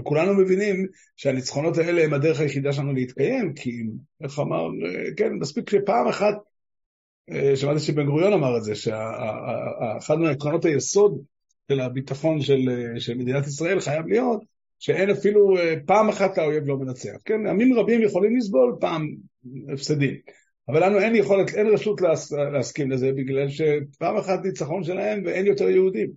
וכולנו 0.00 0.34
מבינים 0.34 0.86
שהניצחונות 1.16 1.78
האלה 1.78 2.04
הם 2.04 2.14
הדרך 2.14 2.40
היחידה 2.40 2.72
שלנו 2.72 2.92
להתקיים, 2.92 3.54
כי, 3.54 3.82
איך 4.24 4.38
אמר, 4.38 4.68
כן, 5.16 5.32
מספיק 5.32 5.70
שפעם 5.70 6.08
אחת, 6.08 6.34
אה, 7.30 7.56
שמעתי 7.56 7.80
שבן 7.80 8.06
גוריון 8.06 8.32
אמר 8.32 8.56
את 8.56 8.64
זה, 8.64 8.74
שאחד 8.74 10.18
מהעקרונות 10.18 10.64
היסוד 10.64 11.22
של 11.72 11.80
הביטחון 11.80 12.40
של, 12.40 12.68
אה, 12.70 13.00
של 13.00 13.14
מדינת 13.14 13.46
ישראל 13.46 13.80
חייב 13.80 14.06
להיות 14.06 14.44
שאין 14.78 15.10
אפילו 15.10 15.56
אה, 15.58 15.74
פעם 15.86 16.08
אחת 16.08 16.38
האויב 16.38 16.64
לא 16.66 16.76
מנצח. 16.76 17.16
כן, 17.24 17.46
עמים 17.46 17.78
רבים 17.78 18.02
יכולים 18.02 18.36
לסבול 18.36 18.76
פעם 18.80 19.08
הפסדים, 19.72 20.14
אבל 20.68 20.84
לנו 20.84 20.98
אין 20.98 21.16
יכולת, 21.16 21.54
אין 21.54 21.66
רשות 21.66 22.00
להסכים 22.52 22.90
לזה, 22.90 23.12
בגלל 23.12 23.48
שפעם 23.48 24.16
אחת 24.16 24.38
ניצחון 24.44 24.84
שלהם 24.84 25.22
ואין 25.24 25.46
יותר 25.46 25.68
יהודים. 25.68 26.10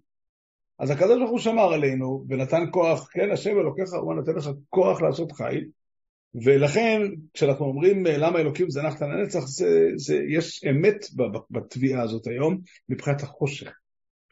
אז 0.79 0.89
הקדוש 0.89 1.17
ברוך 1.17 1.29
הוא 1.31 1.39
שמר 1.39 1.73
עלינו 1.73 2.25
ונתן 2.29 2.63
כוח, 2.71 3.09
כן, 3.11 3.31
השם 3.31 3.59
אלוקיך 3.59 3.89
הוא 4.01 4.13
נותן 4.13 4.31
לך 4.35 4.49
כוח 4.69 5.01
לעשות 5.01 5.31
חיל, 5.31 5.67
ולכן 6.45 7.01
כשאנחנו 7.33 7.65
אומרים 7.65 8.05
למה 8.05 8.39
אלוקים 8.39 8.69
זנחת 8.69 9.01
לנצח, 9.01 9.39
זה, 9.39 9.89
זה, 9.95 10.19
יש 10.29 10.63
אמת 10.69 11.05
בתביעה 11.51 12.03
הזאת 12.03 12.27
היום 12.27 12.57
מבחינת 12.89 13.23
החושך, 13.23 13.71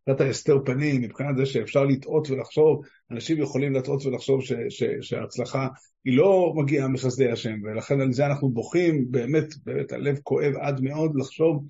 מבחינת 0.07 0.21
ההסתר 0.21 0.57
פנים, 0.65 1.01
מבחינת 1.01 1.37
זה 1.37 1.45
שאפשר 1.45 1.83
לטעות 1.83 2.29
ולחשוב, 2.29 2.81
אנשים 3.11 3.41
יכולים 3.41 3.73
לטעות 3.73 4.05
ולחשוב 4.05 4.41
ש, 4.41 4.53
ש, 4.69 4.83
שההצלחה 5.01 5.67
היא 6.05 6.17
לא 6.17 6.53
מגיעה 6.55 6.87
מחסדי 6.87 7.31
השם, 7.31 7.55
ולכן 7.63 8.01
על 8.01 8.11
זה 8.11 8.25
אנחנו 8.25 8.49
בוכים, 8.49 9.05
באמת, 9.11 9.45
באמת 9.63 9.91
הלב 9.91 10.19
כואב 10.23 10.53
עד 10.59 10.81
מאוד 10.81 11.11
לחשוב 11.15 11.63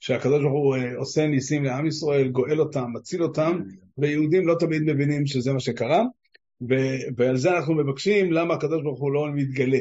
שהקדוש 0.00 0.42
ברוך 0.42 0.64
הוא 0.64 0.76
אה, 0.76 0.96
עושה 0.96 1.26
ניסים 1.26 1.64
לעם 1.64 1.86
ישראל, 1.86 2.28
גואל 2.28 2.60
אותם, 2.60 2.84
מציל 2.94 3.22
אותם, 3.22 3.58
ויהודים 3.98 4.46
לא 4.46 4.54
תמיד 4.58 4.82
מבינים 4.82 5.26
שזה 5.26 5.52
מה 5.52 5.60
שקרה, 5.60 6.02
ו- 6.70 7.16
ועל 7.16 7.36
זה 7.36 7.50
אנחנו 7.56 7.74
מבקשים 7.74 8.32
למה 8.32 8.54
הקדוש 8.54 8.82
ברוך 8.82 9.00
הוא 9.00 9.12
לא 9.12 9.26
מתגלה. 9.34 9.78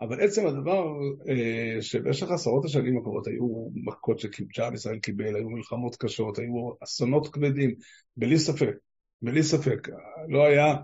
אבל 0.00 0.20
עצם 0.20 0.46
הדבר 0.46 0.84
אה, 1.28 1.82
שבמשך 1.82 2.30
עשרות 2.30 2.64
השנים 2.64 2.98
הקרובות 2.98 3.26
היו 3.26 3.68
מכות 3.74 4.20
שעם 4.50 4.74
ישראל 4.74 4.98
קיבל, 4.98 5.36
היו 5.36 5.50
מלחמות 5.50 5.96
קשות, 5.96 6.38
היו 6.38 6.70
אסונות 6.84 7.34
כבדים, 7.34 7.74
בלי 8.16 8.38
ספק, 8.38 8.74
בלי 9.22 9.42
ספק. 9.42 9.88
לא 10.28 10.46
היה 10.46 10.74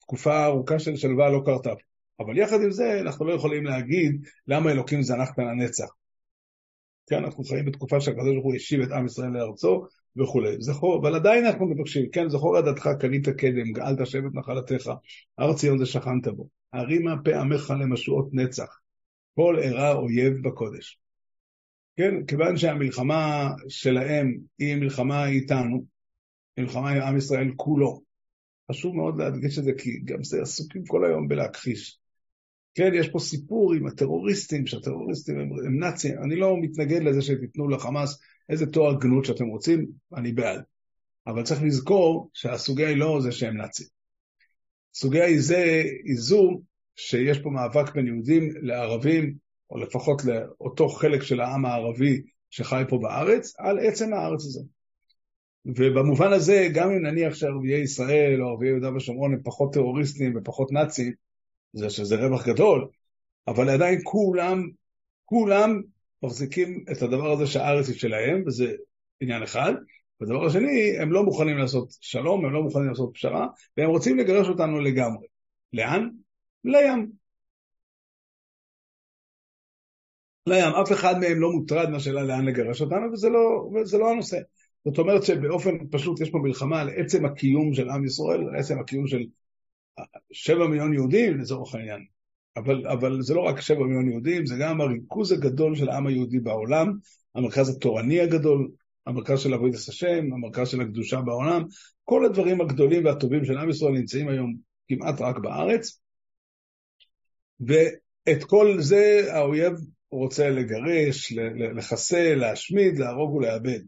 תקופה 0.00 0.44
ארוכה 0.44 0.78
של 0.78 0.96
שלווה 0.96 1.30
לא 1.30 1.42
קרתה. 1.44 1.72
אבל 2.20 2.38
יחד 2.38 2.62
עם 2.62 2.70
זה 2.70 3.00
אנחנו 3.00 3.26
לא 3.26 3.32
יכולים 3.32 3.64
להגיד 3.64 4.26
למה 4.46 4.70
אלוקים 4.70 5.02
זנח 5.02 5.30
כאן 5.36 5.48
הנצח. 5.48 5.88
כן, 7.06 7.24
אנחנו 7.24 7.44
חיים 7.44 7.64
בתקופה 7.64 8.00
שהקדוש 8.00 8.32
ברוך 8.32 8.44
הוא 8.44 8.54
השיב 8.54 8.80
את 8.80 8.92
עם 8.92 9.06
ישראל 9.06 9.30
לארצו 9.30 9.86
וכולי. 10.18 10.56
זכור, 10.60 11.00
אבל 11.00 11.14
עדיין 11.14 11.46
אנחנו 11.46 11.66
מבקשים, 11.66 12.10
כן, 12.10 12.28
זכור 12.28 12.56
עדתך 12.56 12.88
קנית 13.00 13.28
קדם, 13.28 13.72
גאלת 13.72 14.06
שבט 14.06 14.34
נחלתך, 14.34 14.90
הר 15.38 15.54
ציון 15.54 15.78
זה 15.78 15.86
שכנת 15.86 16.28
בו. 16.28 16.48
הרימה 16.72 17.14
פה 17.24 17.40
עמך 17.40 17.74
למשועות 17.80 18.28
נצח, 18.32 18.78
כל 19.34 19.58
אירע 19.58 19.92
אויב 19.92 20.48
בקודש. 20.48 20.98
כן, 21.96 22.26
כיוון 22.26 22.56
שהמלחמה 22.56 23.50
שלהם 23.68 24.38
היא 24.58 24.76
מלחמה 24.76 25.26
איתנו, 25.26 25.84
מלחמה 26.58 26.90
עם 26.90 27.02
עם 27.02 27.16
ישראל 27.16 27.52
כולו. 27.56 28.02
חשוב 28.70 28.96
מאוד 28.96 29.18
להדגיש 29.18 29.58
את 29.58 29.64
זה, 29.64 29.72
כי 29.78 30.00
גם 30.04 30.24
זה 30.24 30.42
עסוקים 30.42 30.84
כל 30.86 31.04
היום 31.04 31.28
בלהכחיש. 31.28 31.98
כן, 32.78 32.94
יש 32.94 33.08
פה 33.08 33.18
סיפור 33.18 33.74
עם 33.74 33.86
הטרוריסטים, 33.86 34.66
שהטרוריסטים 34.66 35.38
הם, 35.38 35.50
הם 35.66 35.78
נאצים. 35.78 36.14
אני 36.22 36.36
לא 36.36 36.56
מתנגד 36.60 37.02
לזה 37.02 37.22
שתיתנו 37.22 37.68
לחמאס 37.68 38.20
איזה 38.48 38.66
תואר 38.66 38.98
גנות 39.00 39.24
שאתם 39.24 39.46
רוצים, 39.46 39.86
אני 40.16 40.32
בעד. 40.32 40.62
אבל 41.26 41.42
צריך 41.42 41.62
לזכור 41.62 42.30
שהסוגיה 42.32 42.88
היא 42.88 42.96
לא 42.96 43.20
זה 43.20 43.32
שהם 43.32 43.56
נאצים. 43.56 43.86
הסוגיה 44.94 45.24
היא 45.24 45.40
זה, 45.40 45.82
היא 46.04 46.16
זו 46.16 46.60
שיש 46.96 47.38
פה 47.38 47.50
מאבק 47.50 47.94
בין 47.94 48.06
יהודים 48.06 48.50
לערבים, 48.62 49.34
או 49.70 49.78
לפחות 49.78 50.22
לאותו 50.24 50.88
חלק 50.88 51.22
של 51.22 51.40
העם 51.40 51.64
הערבי 51.64 52.22
שחי 52.50 52.82
פה 52.88 52.98
בארץ, 53.02 53.54
על 53.58 53.78
עצם 53.78 54.12
הארץ 54.12 54.44
הזה. 54.46 54.60
ובמובן 55.66 56.32
הזה, 56.32 56.68
גם 56.74 56.90
אם 56.90 57.06
נניח 57.06 57.34
שערביי 57.34 57.80
ישראל 57.80 58.42
או 58.42 58.48
ערביי 58.48 58.68
יהודה 58.68 58.94
ושומרון 58.96 59.32
הם 59.32 59.40
פחות 59.44 59.72
טרוריסטים 59.72 60.36
ופחות 60.36 60.72
נאצים, 60.72 61.12
זה 61.72 61.90
שזה 61.90 62.16
רווח 62.16 62.48
גדול, 62.48 62.88
אבל 63.48 63.68
עדיין 63.68 64.00
כולם, 64.04 64.62
כולם 65.24 65.82
מחזיקים 66.22 66.84
את 66.92 67.02
הדבר 67.02 67.32
הזה 67.32 67.46
שהארץ 67.46 67.88
היא 67.88 67.96
שלהם, 67.98 68.42
וזה 68.46 68.72
עניין 69.20 69.42
אחד. 69.42 69.72
והדבר 70.20 70.46
השני, 70.46 70.98
הם 71.00 71.12
לא 71.12 71.24
מוכנים 71.24 71.58
לעשות 71.58 71.88
שלום, 72.00 72.44
הם 72.44 72.52
לא 72.52 72.62
מוכנים 72.62 72.88
לעשות 72.88 73.10
פשרה, 73.14 73.46
והם 73.76 73.90
רוצים 73.90 74.18
לגרש 74.18 74.48
אותנו 74.48 74.80
לגמרי. 74.80 75.26
לאן? 75.72 76.08
לים. 76.64 77.10
לים. 80.46 80.74
אף 80.82 80.92
אחד 80.92 81.18
מהם 81.20 81.40
לא 81.40 81.50
מוטרד 81.52 81.90
מהשאלה 81.90 82.22
לאן 82.22 82.44
לגרש 82.44 82.82
אותנו, 82.82 83.12
וזה 83.12 83.28
לא, 83.28 83.70
וזה 83.74 83.98
לא 83.98 84.10
הנושא. 84.10 84.38
זאת 84.84 84.98
אומרת 84.98 85.22
שבאופן 85.22 85.70
פשוט 85.90 86.20
יש 86.20 86.30
פה 86.30 86.38
מלחמה 86.38 86.80
על 86.80 86.90
עצם 86.96 87.24
הקיום 87.24 87.74
של 87.74 87.90
עם 87.90 88.04
ישראל, 88.04 88.40
על 88.40 88.56
עצם 88.56 88.78
הקיום 88.80 89.06
של 89.06 89.22
שבע 90.32 90.66
מיליון 90.66 90.94
יהודים 90.94 91.38
לצורך 91.38 91.74
העניין. 91.74 92.04
אבל, 92.56 92.86
אבל 92.86 93.22
זה 93.22 93.34
לא 93.34 93.40
רק 93.40 93.60
שבע 93.60 93.84
מיליון 93.84 94.10
יהודים, 94.10 94.46
זה 94.46 94.54
גם 94.60 94.80
הריכוז 94.80 95.32
הגדול 95.32 95.76
של 95.76 95.88
העם 95.88 96.06
היהודי 96.06 96.40
בעולם, 96.40 96.92
המרכז 97.34 97.76
התורני 97.76 98.20
הגדול, 98.20 98.70
המרכז 99.06 99.40
של 99.40 99.54
עבודת 99.54 99.74
השם, 99.74 100.32
המרכז 100.32 100.68
של 100.68 100.80
הקדושה 100.80 101.20
בעולם, 101.20 101.64
כל 102.04 102.24
הדברים 102.24 102.60
הגדולים 102.60 103.04
והטובים 103.04 103.44
של 103.44 103.58
עם 103.58 103.70
ישראל 103.70 103.92
נמצאים 103.92 104.28
היום 104.28 104.54
כמעט 104.88 105.20
רק 105.20 105.38
בארץ, 105.38 106.00
ואת 107.60 108.44
כל 108.46 108.76
זה 108.80 109.26
האויב 109.30 109.72
רוצה 110.10 110.50
לגרש, 110.50 111.32
לחסל, 111.76 112.34
להשמיד, 112.34 112.98
להרוג 112.98 113.34
ולאבד. 113.34 113.80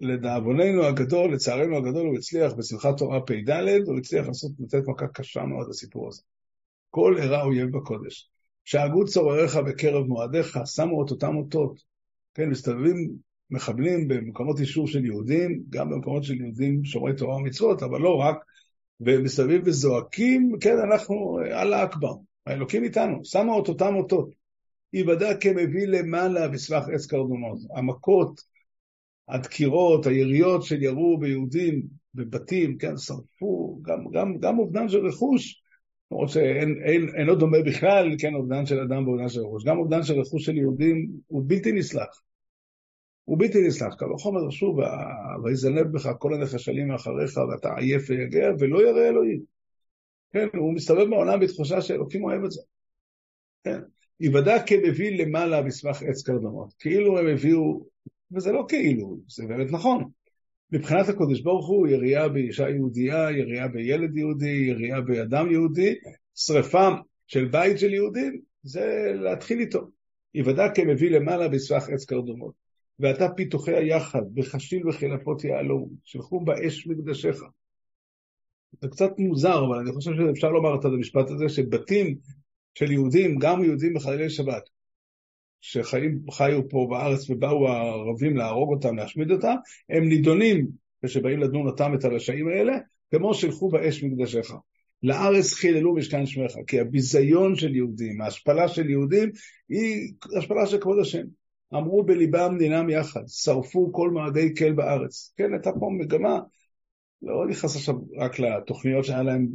ולדאבוננו 0.00 0.84
הגדול, 0.84 1.34
לצערנו 1.34 1.76
הגדול, 1.76 2.06
הוא 2.06 2.16
הצליח 2.16 2.52
בשמחת 2.52 2.96
תורה 2.98 3.20
פ"ד, 3.20 3.50
הוא 3.86 3.98
הצליח 3.98 4.26
לעשות, 4.26 4.52
לתת 4.58 4.88
מכה 4.88 5.06
קשה 5.08 5.42
מאוד 5.42 5.68
לסיפור 5.68 6.08
הזה. 6.08 6.22
כל 6.90 7.16
אירע 7.18 7.42
אויב 7.42 7.76
בקודש. 7.76 8.30
שאגו 8.64 9.04
צורריך 9.04 9.56
בקרב 9.56 10.06
מועדיך, 10.06 10.58
שמו 10.64 11.04
את 11.04 11.10
אותם 11.10 11.36
אותות. 11.36 11.80
כן, 12.34 12.48
מסתובבים 12.50 13.10
מחבלים 13.50 14.08
במקומות 14.08 14.60
אישור 14.60 14.86
של 14.86 15.04
יהודים, 15.04 15.62
גם 15.70 15.90
במקומות 15.90 16.24
של 16.24 16.34
יהודים 16.34 16.84
שומרי 16.84 17.16
תורה 17.16 17.36
ומצוות, 17.36 17.82
אבל 17.82 18.00
לא 18.00 18.16
רק, 18.16 18.36
ומסביב 19.00 19.62
וזועקים, 19.64 20.52
כן, 20.60 20.78
אנחנו, 20.78 21.38
אללה 21.44 21.84
אכבר, 21.84 22.14
האלוקים 22.46 22.84
איתנו, 22.84 23.24
שמו 23.24 23.62
את 23.62 23.68
אותם 23.68 23.94
אותות. 23.94 24.30
ייבדע 24.92 25.36
כמביא 25.40 25.86
למעלה 25.86 26.48
בסבך 26.48 26.84
עץ 26.94 27.06
קרדומות. 27.06 27.58
המכות 27.76 28.40
הדקירות, 29.28 30.06
היריות 30.06 30.62
של 30.62 30.82
ירו 30.82 31.18
ביהודים 31.18 31.82
בבתים, 32.14 32.78
כן, 32.78 32.96
שרפו, 32.96 33.78
גם, 33.82 34.10
גם, 34.12 34.38
גם 34.38 34.58
אובדן 34.58 34.88
של 34.88 35.06
רכוש, 35.06 35.62
למרות 36.10 36.28
שאינו 36.28 37.34
דומה 37.34 37.58
בכלל, 37.66 38.16
כן, 38.18 38.34
אובדן 38.34 38.66
של 38.66 38.80
אדם 38.80 39.08
ואובדן 39.08 39.28
של 39.28 39.40
רכוש. 39.40 39.64
גם 39.64 39.78
אובדן 39.78 40.02
של 40.02 40.20
רכוש 40.20 40.44
של 40.44 40.58
יהודים 40.58 41.08
הוא 41.26 41.42
בלתי 41.46 41.72
נסלח. 41.72 42.22
הוא 43.24 43.38
בלתי 43.38 43.66
נסלח. 43.66 43.94
קל 43.94 44.12
וחומר 44.12 44.50
שוב, 44.50 44.78
ויזנב 45.44 45.86
בך 45.92 46.10
כל 46.18 46.34
הנחשלים 46.34 46.88
מאחריך 46.88 47.36
ואתה 47.36 47.74
עייף 47.76 48.10
ויגע 48.10 48.48
ולא 48.58 48.88
ירא 48.88 49.08
אלוהים. 49.08 49.40
כן, 50.32 50.46
הוא 50.56 50.74
מסתובב 50.74 51.10
בעולם 51.10 51.40
בתחושה 51.40 51.80
שאלוקים 51.80 52.24
אוהב 52.24 52.44
את 52.44 52.50
זה. 52.50 52.60
כן. 53.64 53.80
יוודע 54.20 54.62
כמביא 54.66 55.24
למעלה 55.24 55.62
בסמך 55.62 56.02
עץ 56.02 56.22
קרדמות. 56.22 56.74
כאילו 56.78 57.18
הם 57.18 57.26
הביאו 57.26 57.86
וזה 58.32 58.52
לא 58.52 58.64
כאילו, 58.68 59.18
זה 59.28 59.46
באמת 59.46 59.70
נכון. 59.70 60.04
מבחינת 60.72 61.08
הקודש 61.08 61.40
ברוך 61.40 61.68
הוא, 61.68 61.88
ירייה 61.88 62.28
באישה 62.28 62.68
יהודייה, 62.68 63.30
ירייה 63.30 63.68
בילד 63.68 64.16
יהודי, 64.16 64.66
ירייה 64.68 65.00
באדם 65.00 65.50
יהודי, 65.50 65.94
שרפה 66.34 66.88
של 67.26 67.44
בית 67.44 67.78
של 67.78 67.94
יהודים, 67.94 68.40
זה 68.62 69.12
להתחיל 69.14 69.60
איתו. 69.60 69.80
יוודע 70.34 70.64
כמביא 70.74 71.10
למעלה 71.10 71.48
בסבך 71.48 71.88
עץ 71.88 72.04
קרדומות. 72.04 72.54
ואתה 73.00 73.28
פיתוחי 73.36 73.74
היחד, 73.74 74.22
בחשיל 74.34 74.88
וחילפות 74.88 75.44
יהלום, 75.44 75.88
שלחו 76.04 76.40
באש 76.40 76.86
מקדשיך. 76.86 77.36
זה 78.80 78.88
קצת 78.88 79.10
מוזר, 79.18 79.64
אבל 79.66 79.78
אני 79.78 79.92
חושב 79.92 80.10
שאפשר 80.16 80.48
לומר 80.48 80.80
את 80.80 80.84
המשפט 80.84 81.30
הזה, 81.30 81.48
שבתים 81.48 82.18
של 82.74 82.92
יהודים, 82.92 83.38
גם 83.38 83.64
יהודים 83.64 83.94
מחללי 83.94 84.30
שבת, 84.30 84.62
שחיו 85.60 86.68
פה 86.70 86.86
בארץ 86.90 87.30
ובאו 87.30 87.68
הערבים 87.68 88.36
להרוג 88.36 88.74
אותם, 88.74 88.96
להשמיד 88.96 89.30
אותם, 89.30 89.54
הם 89.90 90.08
נידונים 90.08 90.66
כשבאים 91.04 91.38
לדון 91.38 91.66
אותם 91.66 91.94
את 91.94 92.04
הרשעים 92.04 92.48
האלה, 92.48 92.72
כמו 93.10 93.34
שילכו 93.34 93.68
באש 93.68 94.04
מקדשיך. 94.04 94.52
לארץ 95.02 95.52
חיללו 95.52 95.94
משכן 95.94 96.26
שמך, 96.26 96.52
כי 96.66 96.80
הביזיון 96.80 97.56
של 97.56 97.74
יהודים, 97.74 98.20
ההשפלה 98.20 98.68
של 98.68 98.90
יהודים, 98.90 99.30
היא 99.68 100.12
השפלה 100.38 100.66
של 100.66 100.80
כבוד 100.80 100.98
השם. 101.00 101.22
אמרו 101.74 102.04
בליבם 102.04 102.56
דינם 102.58 102.90
יחד, 102.90 103.20
שרפו 103.26 103.92
כל 103.92 104.10
מועדי 104.10 104.54
קל 104.54 104.72
בארץ. 104.72 105.34
כן, 105.36 105.52
הייתה 105.52 105.70
פה 105.80 105.90
מגמה, 105.98 106.40
לא 107.22 107.46
נכנס 107.46 107.76
עכשיו 107.76 107.94
רק 108.18 108.38
לתוכניות 108.38 109.04
שהיה 109.04 109.22
להם, 109.22 109.48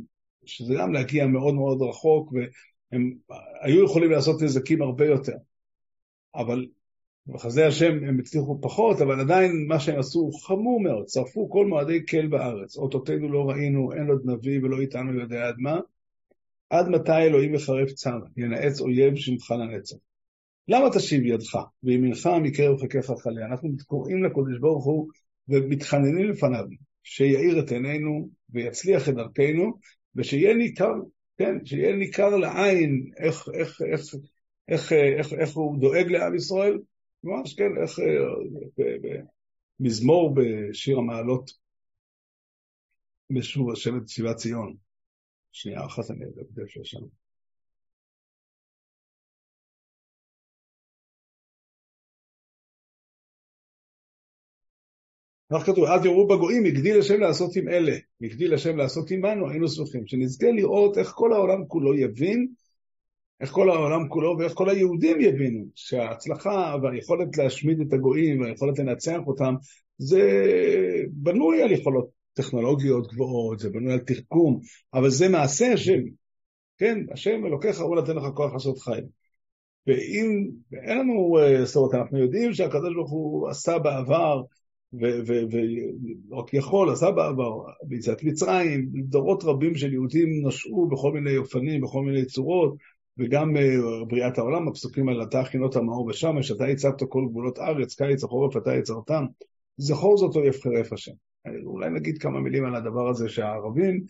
שזה 0.45 0.73
גם 0.79 0.93
להגיע 0.93 1.27
מאוד 1.27 1.53
מאוד 1.53 1.81
רחוק, 1.81 2.33
והם 2.33 3.13
היו 3.61 3.85
יכולים 3.85 4.11
לעשות 4.11 4.41
נזקים 4.41 4.81
הרבה 4.81 5.05
יותר. 5.05 5.35
אבל 6.35 6.65
בחסדי 7.27 7.63
השם 7.63 8.03
הם 8.07 8.19
הצליחו 8.19 8.59
פחות, 8.61 9.01
אבל 9.01 9.19
עדיין 9.19 9.65
מה 9.67 9.79
שהם 9.79 9.99
עשו 9.99 10.31
חמור 10.31 10.81
מאוד, 10.81 11.05
שרפו 11.07 11.49
כל 11.49 11.65
מועדי 11.65 12.05
קל 12.05 12.27
בארץ, 12.27 12.77
אותותינו 12.77 13.31
לא 13.31 13.49
ראינו, 13.49 13.93
אין 13.93 14.07
עוד 14.07 14.21
נביא 14.25 14.59
ולא 14.63 14.79
איתנו 14.79 15.19
יודע 15.19 15.47
עד 15.47 15.55
מה, 15.57 15.79
עד 16.69 16.89
מתי 16.89 17.17
אלוהים 17.17 17.53
יחרף 17.53 17.91
צר, 17.91 18.19
ינאץ 18.37 18.81
אויב 18.81 19.15
שמך 19.15 19.51
לנצח. 19.51 19.97
למה 20.67 20.89
תשיב 20.93 21.25
ידך, 21.25 21.57
וימינך 21.83 22.29
מקרב 22.41 22.77
חכך 22.81 23.11
חלה? 23.23 23.45
אנחנו 23.45 23.69
קוראים 23.87 24.23
לקודש 24.23 24.59
ברוך 24.59 24.85
הוא 24.85 25.07
ומתחננים 25.49 26.29
לפניו, 26.29 26.65
שיאיר 27.03 27.59
את 27.59 27.71
עינינו 27.71 28.29
ויצליח 28.49 29.09
את 29.09 29.13
דרכנו, 29.13 29.73
ושיהיה 30.15 30.53
ניכר, 30.53 30.93
כן, 31.37 31.55
שיהיה 31.65 31.95
ניכר 31.95 32.35
לעין 32.35 33.11
איך, 33.17 33.49
איך, 33.53 33.81
איך, 33.81 34.01
איך, 34.71 34.91
איך, 34.93 35.33
איך 35.33 35.49
הוא 35.55 35.79
דואג 35.79 36.07
לעם 36.11 36.35
ישראל, 36.35 36.79
ממש 37.23 37.53
כן, 37.53 37.71
איך 37.81 37.99
במזמור 39.79 40.35
בשיר 40.35 40.97
המעלות, 40.97 41.51
בשוב 43.29 43.69
את 43.69 44.09
שיבת 44.09 44.35
ציון. 44.35 44.75
שנייה 45.51 45.85
אחת 45.85 46.11
אני 46.11 46.25
אדבר 46.25 46.61
איפה 46.61 46.79
שם. 46.83 46.99
כך 55.53 55.65
כתוב, 55.65 55.83
אל 55.83 56.03
תראו 56.03 56.27
בגויים, 56.27 56.65
הגדיל 56.65 56.99
השם 56.99 57.19
לעשות 57.19 57.55
עם 57.55 57.69
אלה, 57.69 57.97
הגדיל 58.21 58.53
השם 58.53 58.77
לעשות 58.77 59.11
עמנו, 59.11 59.49
היינו 59.49 59.67
שמחים. 59.67 60.07
שנזכה 60.07 60.47
לראות 60.51 60.97
איך 60.97 61.07
כל 61.07 61.33
העולם 61.33 61.67
כולו 61.67 61.93
יבין 61.97 62.53
איך 63.41 63.51
כל 63.51 63.69
העולם 63.69 64.09
כולו 64.09 64.35
ואיך 64.39 64.53
כל 64.53 64.69
היהודים 64.69 65.21
יבינו 65.21 65.65
שההצלחה 65.75 66.75
והיכולת 66.83 67.37
להשמיד 67.37 67.79
את 67.79 67.93
הגויים 67.93 68.41
והיכולת 68.41 68.79
לנצח 68.79 69.19
אותם 69.27 69.55
זה 69.97 70.21
בנוי 71.11 71.63
על 71.63 71.71
יכולות 71.71 72.09
טכנולוגיות 72.33 73.13
גבוהות, 73.13 73.59
זה 73.59 73.69
בנוי 73.69 73.93
על 73.93 73.99
תחכום, 73.99 74.59
אבל 74.93 75.09
זה 75.09 75.29
מעשה 75.29 75.73
השם. 75.73 76.01
כן, 76.77 77.05
השם 77.11 77.45
אלוקיך 77.45 77.81
הוא 77.81 77.95
נותן 77.95 78.15
לך 78.15 78.23
כוח 78.33 78.53
לעשות 78.53 78.79
חיים. 78.79 79.03
ואם 79.87 80.49
אין 80.73 80.97
לנו, 80.97 81.37
אה, 81.39 81.65
זאת 81.65 81.75
אומרת, 81.75 81.93
אנחנו 81.93 82.17
יודעים 82.17 82.53
שהקדוש 82.53 82.93
ברוך 82.93 83.11
הוא 83.11 83.49
עשה 83.49 83.79
בעבר, 83.79 84.41
ורק 86.31 86.53
יכול, 86.53 86.91
עשה 86.91 87.11
בעבר, 87.11 87.63
ביציאת 87.83 88.23
מצרים, 88.23 88.89
דורות 88.93 89.43
רבים 89.43 89.75
של 89.75 89.93
יהודים 89.93 90.47
נשאו 90.47 90.87
בכל 90.87 91.11
מיני 91.11 91.37
אופנים, 91.37 91.81
בכל 91.81 92.01
מיני 92.01 92.25
צורות, 92.25 92.75
וגם 93.17 93.57
אה, 93.57 94.05
בריאת 94.07 94.37
העולם, 94.37 94.67
הפסוקים 94.67 95.09
על 95.09 95.23
אתה 95.23 95.39
הכינות 95.39 95.75
המאור 95.75 96.07
בשמש, 96.07 96.51
אתה 96.51 96.65
הצבת 96.65 97.03
כל 97.09 97.25
גבולות 97.29 97.59
ארץ, 97.59 97.95
קיץ 97.95 98.23
החורף 98.23 98.57
אתה 98.57 98.75
יצרתם, 98.75 99.25
זכור 99.77 100.17
זאת 100.17 100.35
אויב 100.35 100.53
חרף 100.53 100.93
השם. 100.93 101.11
אולי 101.63 101.89
נגיד 101.89 102.17
כמה 102.17 102.39
מילים 102.39 102.65
על 102.65 102.75
הדבר 102.75 103.09
הזה 103.09 103.29
שהערבים, 103.29 104.03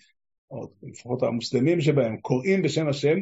או 0.51 0.71
לפחות 0.83 1.23
המוסלמים 1.23 1.81
שבהם, 1.81 2.17
קוראים 2.17 2.61
בשם 2.61 2.87
השם, 2.87 3.17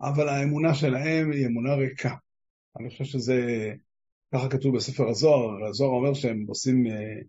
אבל 0.00 0.28
האמונה 0.28 0.74
שלהם 0.74 1.32
היא 1.32 1.46
אמונה 1.46 1.74
ריקה. 1.74 2.14
אני 2.78 2.90
חושב 2.90 3.04
שזה, 3.04 3.68
ככה 4.34 4.48
כתוב 4.48 4.76
בספר 4.76 5.08
הזוהר, 5.08 5.64
הזוהר 5.64 5.90
אומר 5.90 6.14
שהם 6.14 6.44
עושים, 6.48 6.86
אה, 6.86 7.20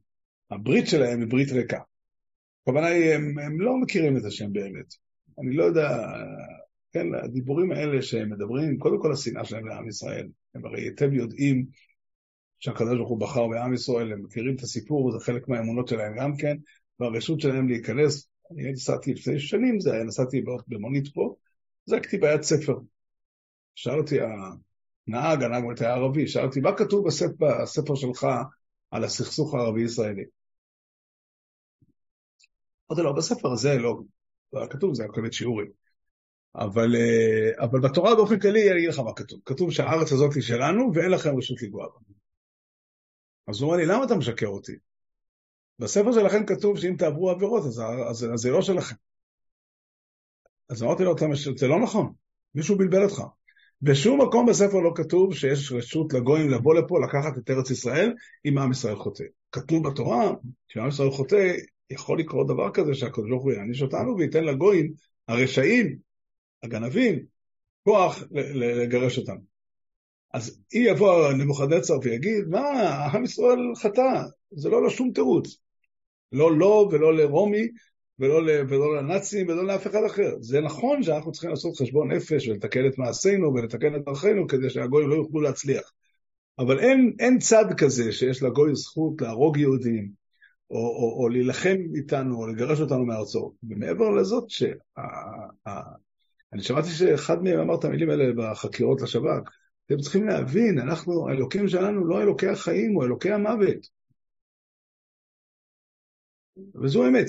הברית 0.52 0.88
שלהם 0.88 1.20
היא 1.20 1.28
ברית 1.28 1.52
ריקה. 1.52 1.80
הכוונה 2.62 2.88
היא, 2.88 3.14
הם, 3.14 3.40
הם 3.40 3.62
לא 3.62 3.78
מכירים 3.78 4.18
את 4.18 4.26
השם 4.26 4.54
באמת. 4.54 5.03
אני 5.40 5.56
לא 5.56 5.64
יודע, 5.64 5.90
כן, 6.92 7.08
הדיבורים 7.24 7.72
האלה 7.72 8.02
שהם 8.02 8.30
מדברים, 8.30 8.78
קודם 8.78 9.02
כל 9.02 9.12
השנאה 9.14 9.46
שלהם 9.46 9.68
לעם 9.68 9.88
ישראל. 9.88 10.28
הם 10.56 10.66
הרי 10.66 10.82
היטב 10.82 11.14
יודעים 11.14 11.66
שהקדוש 12.60 12.98
ברוך 12.98 13.10
הוא 13.10 13.20
בחר 13.20 13.48
בעם 13.48 13.74
ישראל, 13.74 14.12
הם 14.14 14.24
מכירים 14.24 14.56
את 14.56 14.62
הסיפור, 14.62 15.12
זה 15.12 15.26
חלק 15.26 15.48
מהאמונות 15.48 15.88
שלהם 15.88 16.14
גם 16.18 16.38
כן, 16.38 16.58
והרשות 17.00 17.40
שלהם 17.40 17.68
להיכנס, 17.68 18.28
אני 18.52 18.72
נסעתי 18.72 19.14
לפני 19.14 19.40
שנים, 19.40 19.80
זה 19.80 19.94
היה, 19.94 20.04
נסעתי 20.04 20.44
במונית 20.68 21.14
פה, 21.14 21.36
זקתי 21.86 22.18
ביד 22.18 22.42
ספר. 22.42 22.76
שאלתי, 23.76 24.20
הנהג, 24.22 25.44
הנהג 25.44 25.64
באמת 25.64 25.82
היה 25.82 25.94
ערבי, 25.94 26.28
שאלתי, 26.28 26.60
מה 26.60 26.78
כתוב 26.78 27.08
בספר, 27.08 27.62
בספר 27.62 27.96
שלך 27.96 28.28
על 28.92 29.04
הסכסוך 29.04 29.54
הערבי-ישראלי? 29.54 30.24
אמרתי 32.92 33.04
לו, 33.04 33.16
בספר 33.16 33.52
הזה 33.52 33.78
לא, 33.78 34.00
כתוב, 34.70 34.94
זה 34.94 35.04
היה 35.04 35.12
באמת 35.16 35.34
שיעורים. 35.34 35.72
אבל, 36.56 36.96
אה, 36.96 37.66
אבל 37.66 37.80
בתורה 37.80 38.16
באופן 38.16 38.40
כללי, 38.40 38.72
אני 38.72 38.78
אגיד 38.78 38.90
לך 38.90 39.00
מה 39.00 39.14
כתוב. 39.14 39.40
כתוב 39.46 39.72
שהארץ 39.72 40.12
הזאת 40.12 40.34
היא 40.34 40.44
שלנו 40.44 40.92
ואין 40.94 41.12
לכם 41.12 41.38
רשות 41.38 41.62
לגוע 41.62 41.86
בה. 41.88 42.14
אז 43.48 43.62
הוא 43.62 43.68
אומר 43.68 43.78
לי, 43.78 43.86
למה 43.86 44.04
אתה 44.04 44.16
משקר 44.16 44.48
אותי? 44.48 44.74
בספר 45.80 46.12
שלכם 46.12 46.46
כתוב 46.46 46.78
שאם 46.78 46.96
תעברו 46.98 47.30
עבירות, 47.30 47.66
אז, 47.66 47.82
אז, 48.10 48.26
אז 48.34 48.40
זה 48.40 48.52
לא 48.52 48.62
שלכם. 48.62 48.96
אז 50.70 50.84
אמרתי 50.84 51.04
לו, 51.04 51.16
זה 51.58 51.68
לא 51.68 51.82
נכון, 51.84 52.14
מישהו 52.56 52.78
בלבל 52.78 53.04
אותך. 53.04 53.22
בשום 53.82 54.22
מקום 54.22 54.46
בספר 54.46 54.80
לא 54.80 54.92
כתוב 54.96 55.36
שיש 55.36 55.72
רשות 55.72 56.14
לגויים 56.14 56.50
לבוא 56.50 56.76
לפה, 56.76 57.00
לקחת 57.06 57.38
את 57.38 57.50
ארץ 57.50 57.70
ישראל, 57.72 58.14
אם 58.46 58.58
עם 58.58 58.72
ישראל 58.72 58.96
חוטא. 58.96 59.24
כתוב 59.52 59.88
בתורה 59.88 60.32
שאם 60.68 60.82
עם 60.82 60.88
ישראל 60.88 61.12
חוטא, 61.12 61.54
יכול 61.94 62.20
לקרות 62.20 62.48
דבר 62.48 62.72
כזה 62.72 62.94
שהקדוש 62.94 63.30
ברוך 63.30 63.44
הוא 63.44 63.52
יעניש 63.52 63.82
אותנו 63.82 64.18
וייתן 64.18 64.44
לגויים, 64.44 64.94
הרשעים, 65.28 65.98
הגנבים, 66.64 67.20
כוח 67.84 68.24
לגרש 68.32 69.18
אותנו. 69.18 69.42
אז 70.34 70.62
אם 70.74 70.84
יבוא 70.88 71.32
נבוכדנצר 71.32 71.94
ויגיד, 72.04 72.44
מה, 72.50 72.62
עם 73.14 73.24
ישראל 73.24 73.60
חטא, 73.76 74.22
זה 74.52 74.70
לא 74.70 74.84
לו 74.84 74.90
שום 74.90 75.12
תירוץ. 75.14 75.58
לא 76.32 76.58
לו 76.58 76.90
ולא 76.92 77.18
לרומי 77.18 77.68
ולא, 78.20 78.64
ולא 78.70 78.98
לנאצים 78.98 79.48
ולא 79.48 79.66
לאף 79.66 79.88
אחד 79.88 80.04
אחר. 80.06 80.36
זה 80.40 80.62
נכון 80.62 81.04
שאנחנו 81.04 81.32
צריכים 81.32 81.50
לעשות 81.50 81.78
חשבון 81.78 82.12
נפש 82.12 82.48
ולתקן 82.48 82.88
את 82.88 82.98
מעשינו 82.98 83.54
ולתקן 83.54 83.96
את 83.96 84.06
דרכינו 84.06 84.48
כדי 84.48 84.70
שהגויים 84.70 85.10
לא 85.10 85.16
יוכלו 85.16 85.42
להצליח. 85.42 85.92
אבל 86.60 86.80
אין, 86.80 87.16
אין 87.20 87.40
צד 87.40 87.66
כזה 87.78 88.12
שיש 88.12 88.44
לגוי 88.44 88.76
זכות 88.76 89.22
להרוג 89.22 89.58
יהודים, 89.58 90.23
או, 90.74 90.78
או, 90.78 91.24
או 91.24 91.30
להילחם 91.30 91.78
איתנו, 91.96 92.38
או 92.38 92.48
לגרש 92.48 92.80
אותנו 92.80 93.06
מארצו. 93.06 93.54
ומעבר 93.64 94.10
לזאת, 94.10 94.50
שה, 94.50 94.72
אני 96.54 96.64
שמעתי 96.64 96.90
שאחד 96.90 97.44
מהם 97.44 97.60
אמר 97.60 97.76
את 97.76 97.86
המילים 97.86 98.10
האלה 98.10 98.24
בחקירות 98.38 99.02
לשב"כ, 99.02 99.50
אתם 99.86 99.98
צריכים 99.98 100.28
להבין, 100.28 100.80
אנחנו, 100.80 101.30
האלוקים 101.30 101.68
שלנו 101.68 102.06
לא 102.06 102.22
אלוקי 102.22 102.48
החיים, 102.48 102.94
הוא 102.94 103.04
אלוקי 103.04 103.32
המוות. 103.32 103.88
וזו 106.84 107.06
האמת. 107.06 107.28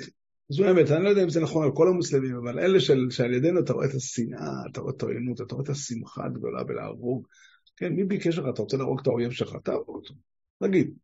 זו 0.49 0.65
האמת, 0.65 0.91
אני 0.91 1.05
לא 1.05 1.09
יודע 1.09 1.23
אם 1.23 1.29
זה 1.29 1.41
נכון 1.41 1.65
על 1.65 1.71
כל 1.75 1.89
המוסלמים, 1.89 2.37
אבל 2.37 2.59
אלה 2.59 2.81
של, 2.81 3.07
שעל 3.11 3.35
ידינו 3.35 3.61
אתה 3.61 3.73
רואה 3.73 3.87
את 3.87 3.95
השנאה, 3.95 4.51
אתה 4.71 4.81
רואה 4.81 4.93
את 4.97 5.03
העוינות, 5.03 5.41
אתה 5.41 5.55
רואה 5.55 5.65
את 5.65 5.69
השמחה 5.69 6.25
הגדולה 6.25 6.65
בלהרוג. 6.65 7.27
כן, 7.77 7.93
מי 7.93 8.05
ביקש 8.05 8.39
לך? 8.39 8.45
אתה 8.55 8.63
רוצה 8.63 8.77
להרוג 8.77 9.01
את 9.01 9.07
האויב 9.07 9.31
שלך? 9.31 9.57
תהרוג 9.65 9.89
אותו. 9.89 10.15
תגיד. 10.63 10.95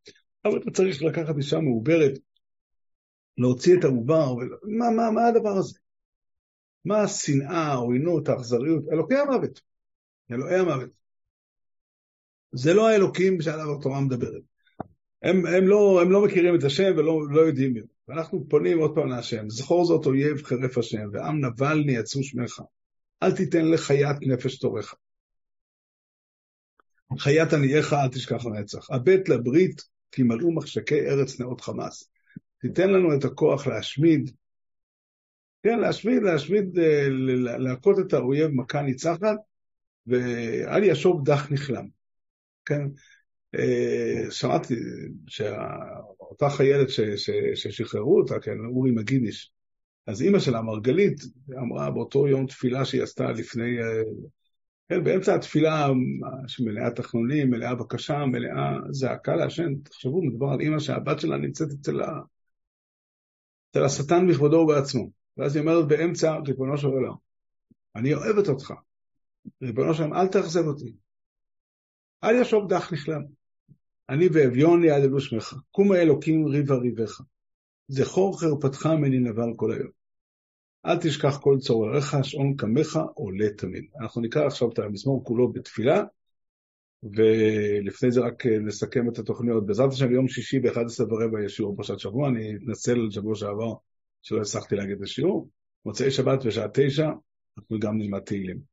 אבל 0.45 0.59
אתה 0.59 0.71
צריך 0.71 1.03
לקחת 1.03 1.37
אישה 1.37 1.61
מעוברת, 1.61 2.19
להוציא 3.41 3.79
את 3.79 3.85
העובר, 3.85 4.35
מה, 4.63 4.91
מה, 4.91 5.11
מה 5.11 5.27
הדבר 5.27 5.57
הזה? 5.57 5.79
מה 6.85 7.03
השנאה, 7.03 7.63
העוינות, 7.73 8.29
האכזריות? 8.29 8.85
אלוקי 8.93 9.17
המוות. 9.17 9.61
אלוהי 10.33 10.59
המוות. 10.59 10.91
זה 12.53 12.75
לא 12.75 12.89
האלוקים 12.89 13.41
שעליו 13.41 13.79
התורה 13.79 14.01
מדברת. 14.01 14.43
הם, 15.23 15.47
הם, 15.47 15.69
לא, 15.69 16.03
הם 16.03 16.11
לא 16.11 16.25
מכירים 16.25 16.55
את 16.55 16.65
השם 16.65 16.93
ולא 16.97 17.21
לא 17.31 17.41
יודעים 17.41 17.73
מי 17.73 17.81
ואנחנו 18.11 18.47
פונים 18.49 18.79
עוד 18.79 18.95
פעם 18.95 19.09
להשם, 19.09 19.51
זכור 19.51 19.85
זאת 19.85 20.07
אויב 20.07 20.43
חרף 20.43 20.79
השם, 20.79 21.09
ועם 21.13 21.45
נבל 21.45 21.83
נייצרו 21.87 22.23
שמך. 22.23 22.63
אל 23.23 23.37
תיתן 23.37 23.65
לחיית 23.67 24.17
נפש 24.21 24.59
תורך. 24.59 24.95
חיית 27.19 27.53
עניייך 27.53 27.93
אל 27.93 28.09
תשכח 28.09 28.45
לנצח. 28.45 28.91
הבט 28.91 29.29
לברית, 29.29 29.83
כי 30.13 30.23
מלאו 30.23 30.53
מחשקי 30.53 31.01
ארץ 31.01 31.41
נאות 31.41 31.61
חמאס. 31.61 32.11
תיתן 32.61 32.91
לנו 32.91 33.15
את 33.15 33.25
הכוח 33.25 33.67
להשמיד, 33.67 34.31
כן, 35.63 35.79
להשמיד, 35.79 36.23
להשמיד, 36.23 36.79
אה, 36.79 37.09
להכות 37.59 37.99
את 37.99 38.13
האויב 38.13 38.51
מכה 38.51 38.83
ניצחת, 38.83 39.37
ואל 40.07 40.85
ישוב 40.85 41.25
דח 41.25 41.53
נכלם. 41.53 41.87
כן, 42.65 42.83
אה, 43.55 44.31
שמעתי 44.31 44.75
שאותה 45.27 46.51
חיילת 46.51 46.89
ששחררו 47.55 48.19
אותה, 48.21 48.41
כן, 48.41 48.57
אורי 48.67 48.91
מגיניש, 48.91 49.53
אז 50.07 50.23
אימא 50.23 50.39
שלה, 50.39 50.63
מרגלית, 50.63 51.21
אמרה 51.59 51.91
באותו 51.91 52.29
יום 52.29 52.47
תפילה 52.47 52.85
שהיא 52.85 53.03
עשתה 53.03 53.33
לפני, 53.33 53.79
אה, 53.83 54.03
כן, 54.89 55.05
באמצע 55.05 55.35
התפילה 55.35 55.89
שמלאה 56.47 56.91
תחנונים, 56.91 57.51
מלאה 57.51 57.75
בקשה, 57.75 58.27
מלאה 58.27 58.77
זעקה 58.91 59.37
להשם, 59.37 59.75
תחשבו, 59.85 60.23
מדובר 60.23 60.47
על 60.47 60.61
אימא 60.61 60.79
שהבת 60.79 61.21
שלה 61.21 61.37
נמצאת 61.37 61.69
אצל. 61.81 62.01
אצל 63.71 63.85
השטן 63.85 64.27
בכבודו 64.29 64.57
ובעצמו. 64.57 65.11
ואז 65.37 65.57
היא 65.57 65.61
אומרת 65.61 65.89
באמצע, 65.89 66.37
ריבונו 66.47 66.79
של 66.79 66.87
עולם, 66.87 67.15
אני 67.97 68.15
אוהבת 68.15 68.49
אותך, 68.49 68.73
ריבונו 69.63 69.95
של 69.95 70.03
עולם, 70.03 70.15
אל 70.15 70.27
תאכזב 70.27 70.67
אותי. 70.67 70.97
אל 72.25 72.41
ישוב 72.41 72.69
דח 72.69 72.93
נכלם. 72.93 73.23
אני 74.09 74.29
ואביון 74.33 74.85
יעללו 74.85 75.21
שמך, 75.21 75.55
קום 75.71 75.93
האלוקים 75.93 76.47
ריבה 76.47 76.75
ריבך. 76.75 77.21
זכור 77.89 78.41
חרפתך 78.41 78.87
ממני 78.87 79.19
נבל 79.19 79.53
כל 79.57 79.73
היום. 79.73 79.91
אל 80.87 80.97
תשכח 80.97 81.39
כל 81.39 81.57
צורריך, 81.61 82.17
שעון 82.23 82.57
קמך 82.57 82.99
עולה 83.15 83.51
תמיד. 83.51 83.85
אנחנו 84.01 84.21
נקרא 84.21 84.47
עכשיו 84.47 84.69
את 84.73 84.79
המזמור 84.79 85.25
כולו 85.25 85.53
בתפילה, 85.53 86.03
ולפני 87.03 88.11
זה 88.11 88.21
רק 88.21 88.47
נסכם 88.47 89.09
את 89.09 89.19
התוכניות. 89.19 89.67
בעזרת 89.67 89.93
השם, 89.93 90.13
יום 90.13 90.29
שישי 90.29 90.61
ב-11 90.61 91.03
ורבע 91.11 91.45
יש 91.45 91.57
שיעור 91.57 91.77
פרשת 91.77 91.99
שבוע, 91.99 92.29
אני 92.29 92.57
אתנצל 92.57 93.01
על 93.01 93.11
שבוע 93.11 93.35
שעבר 93.35 93.73
שלא 94.23 94.41
הצלחתי 94.41 94.77
להגיד 94.77 94.97
את 94.97 95.03
השיעור. 95.03 95.49
מוצאי 95.87 96.11
שבת 96.11 96.45
בשעה 96.45 96.67
תשע, 96.75 97.09
אנחנו 97.59 97.79
גם 97.79 97.99
נלמד 97.99 98.21
תהילים. 98.21 98.71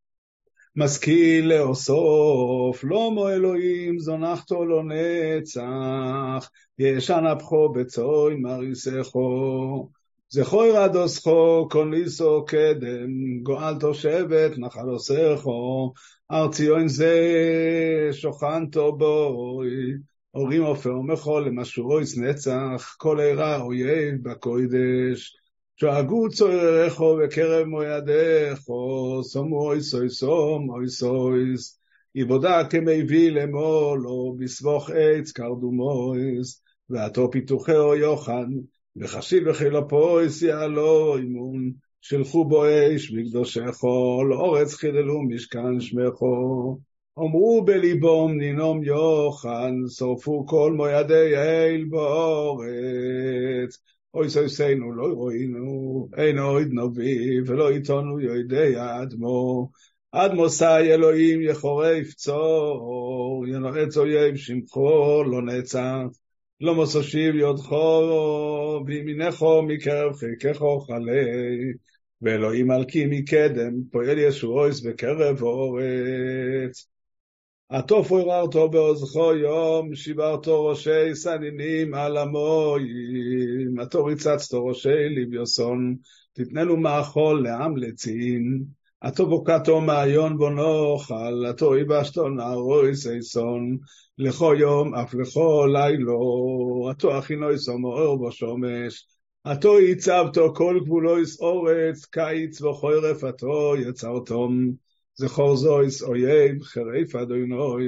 משכיל 0.75 1.47
לאוסוף, 1.47 2.83
לא 2.83 3.11
מו 3.13 3.29
אלוהים, 3.29 3.99
זונחתו 3.99 4.65
לא 4.65 4.83
נצח, 4.83 6.49
ישן 6.79 7.23
אפחו 7.37 7.69
בצוי 7.69 8.35
מריסכו. 8.35 9.89
זכוי 10.29 10.71
רדוסכו, 10.71 11.67
קונליסו 11.71 12.45
קדם, 12.47 13.39
גואלתו 13.43 13.93
שבט, 13.93 14.57
נחלו 14.57 14.99
סכו, 14.99 15.93
ארציון 16.31 16.87
זה, 16.87 17.19
שוכנתו 18.11 18.97
בוי, 18.97 19.69
הורים 20.31 20.63
עופר 20.63 20.89
ומחול, 20.89 21.47
למשורויס 21.47 22.17
נצח, 22.17 22.95
כל 22.97 23.19
עירה 23.19 23.61
אויב 23.61 24.23
בקוידש. 24.23 25.37
שאגו 25.79 26.29
צוררךו 26.29 27.17
בקרב 27.23 27.65
מוידךו, 27.65 29.21
סומו 29.23 29.61
אוי 29.67 29.81
סוי 29.81 30.09
סום 30.09 30.69
אוי 30.69 30.89
סויס, 30.89 31.79
יבודה 32.15 32.63
כמיבי 32.69 33.29
למולו, 33.29 34.35
בסבוך 34.39 34.89
עץ 34.89 35.31
קרדומויס, 35.31 36.61
ועתו 36.89 37.31
פיתוחהו 37.31 37.95
יוחנן, 37.95 38.49
וחשיב 38.99 39.43
וחילופויס 39.47 40.41
יעלו 40.41 41.17
אימון, 41.17 41.71
שלחו 42.01 42.45
בו 42.45 42.63
אש 42.67 43.11
בקדושךו, 43.11 44.23
לאורץ 44.29 44.73
חיללו 44.73 45.21
משכן 45.23 45.79
שמךו. 45.79 46.77
אמרו 47.19 47.63
בליבום 47.65 48.37
נינום 48.37 48.83
יוחנן, 48.83 49.75
שרפו 49.87 50.45
כל 50.45 50.73
מוידי 50.73 51.35
אל 51.35 51.85
באורץ, 51.89 53.77
אוי 54.13 54.29
סויסנו 54.29 54.95
לא 54.95 55.07
רוינו, 55.13 56.07
אין 56.17 56.39
אויד 56.39 56.67
נובי, 56.71 57.41
ולא 57.45 57.69
עיתונו 57.69 58.19
יודע 58.19 59.01
אדמו. 59.01 59.69
אדמו 60.11 60.49
סי 60.49 60.93
אלוהים 60.93 61.41
יחורי 61.41 62.05
פצור, 62.05 63.45
ינועץ 63.47 63.97
אויב 63.97 64.35
שמחו 64.35 65.23
לא 65.23 65.41
נצח. 65.41 66.26
לא 66.61 66.75
מוסושיב 66.75 67.35
יודחו, 67.35 68.03
וימינךו 68.85 69.61
מקרב 69.61 70.13
חיקךו 70.15 70.79
חלי. 70.79 71.73
ואלוהים 72.21 72.67
מלכי 72.67 73.05
מקדם, 73.05 73.73
פועל 73.91 74.17
ישועויס 74.17 74.81
בקרב 74.81 75.41
אורץ. 75.41 76.87
עטוף 77.69 78.11
עוררתו 78.11 78.69
בעוזכו 78.69 79.33
יום, 79.33 79.95
שיברתו 79.95 80.65
ראשי 80.65 81.15
סנינים 81.15 81.93
על 81.93 82.17
המוים, 82.17 83.79
עטו 83.79 84.05
ריצצתו 84.05 84.65
ראשי 84.65 85.09
ליביוסון, 85.09 85.95
תתננו 86.33 86.77
מאכול 86.77 87.43
לעם 87.43 87.77
לצין, 87.77 88.63
עטו 89.01 89.25
בוקתו 89.25 89.81
מעיון 89.81 90.37
בו 90.37 90.49
נאכל, 90.49 91.45
עטו 91.49 91.77
יבשתו 91.77 92.29
נערוי 92.29 92.91
ששון, 92.95 93.77
לכו 94.17 94.53
יום 94.53 94.95
אף 94.95 95.13
לכו 95.13 95.65
לילו, 95.67 96.19
עטו 96.89 97.19
אכינוי 97.19 97.57
סומור 97.57 98.17
בו 98.17 98.31
שומש, 98.31 99.07
עטו 99.43 99.79
יצבתו 99.79 100.53
כל 100.55 100.79
גבולו 100.85 101.19
יסעורץ, 101.19 102.05
קיץ 102.05 102.61
וחורף 102.61 103.23
עטו 103.23 103.75
יצרתום. 103.75 104.71
זכור 105.19 105.55
זויס 105.55 106.03
אויב 106.03 106.63
חריף 106.63 107.15
אדוינוי, 107.15 107.83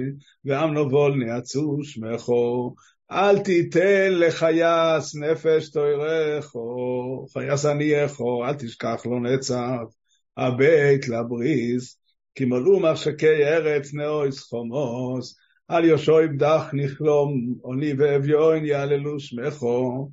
ועם 0.45 0.78
נבול 0.78 1.14
נעצו 1.14 1.78
שמכו. 1.84 2.76
אל 3.12 3.39
תיתן 3.39 4.10
לחייס 4.12 5.16
נפש 5.16 5.70
תוירךו, 5.70 7.26
חייס 7.34 7.66
ענייךו, 7.66 8.45
אל 8.45 8.53
תשכח 8.53 9.05
לו 9.05 9.20
נצח. 9.20 9.99
הבית 10.40 11.08
לבריס, 11.08 12.00
כי 12.36 12.46
מלאו 12.46 12.80
מחשקי 12.80 13.44
ארץ 13.44 13.94
נאויס 13.94 14.40
חומוס, 14.40 15.38
על 15.68 15.86
יושוי 15.86 16.28
בדח 16.28 16.70
נכלום, 16.74 17.56
עוני 17.62 17.94
ואביון 17.98 18.66
יעללו 18.66 19.20
שמכו. 19.20 20.10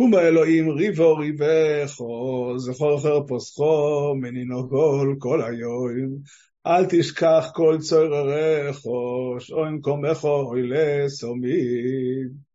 ומה 0.00 0.20
אלוהים 0.20 0.70
ריבו 0.70 1.16
ריבךו, 1.16 2.54
זכור 2.58 4.16
מנינו 4.16 4.70
כל 4.70 5.14
כל 5.18 5.42
היום. 5.42 6.18
אל 6.66 6.84
תשכח 6.90 7.50
כל 7.54 7.76
צוררךו, 7.80 9.36
שאוין 9.38 9.80
קומךו 9.80 10.40
אוי 10.40 10.62
לסומיד. 10.62 12.47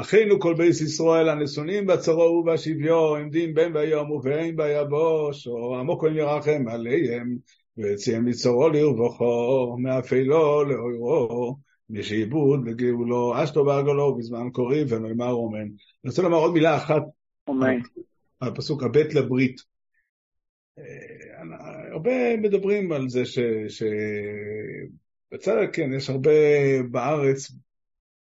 אחינו 0.00 0.40
כל 0.40 0.54
בייס 0.54 0.80
ישראל 0.80 1.28
הנשונים 1.28 1.86
בצרו 1.86 2.22
ובשוויון, 2.22 3.20
עמדים 3.20 3.54
בין 3.54 3.72
ביום 3.72 4.10
ובין 4.10 4.56
ביבושו, 4.56 5.76
עמוקו 5.76 6.06
ירחם 6.06 6.64
עליהם, 6.68 7.36
ויציהם 7.76 8.24
מצורו 8.24 8.68
לרבוכו, 8.68 9.76
מאפלו 9.78 10.64
לאוירו, 10.64 11.56
משעבוד 11.90 12.68
לגאולו, 12.68 13.44
אשתו 13.44 13.64
בעגלו 13.64 14.16
בזמן 14.16 14.50
קורי 14.52 14.84
ונאמר 14.88 15.32
אומן. 15.32 15.58
אני 15.60 16.08
רוצה 16.10 16.22
לומר 16.22 16.36
עוד 16.36 16.52
מילה 16.52 16.76
אחת, 16.76 17.02
אמן. 17.50 17.78
על 18.40 18.54
פסוק 18.54 18.82
הבית 18.82 19.14
לברית. 19.14 19.60
הרבה 21.92 22.36
מדברים 22.36 22.92
על 22.92 23.08
זה 23.08 23.24
ש... 23.24 23.38
ש... 23.68 23.82
בצד 25.32 25.56
כן, 25.72 25.92
יש 25.92 26.10
הרבה 26.10 26.30
בארץ, 26.90 27.52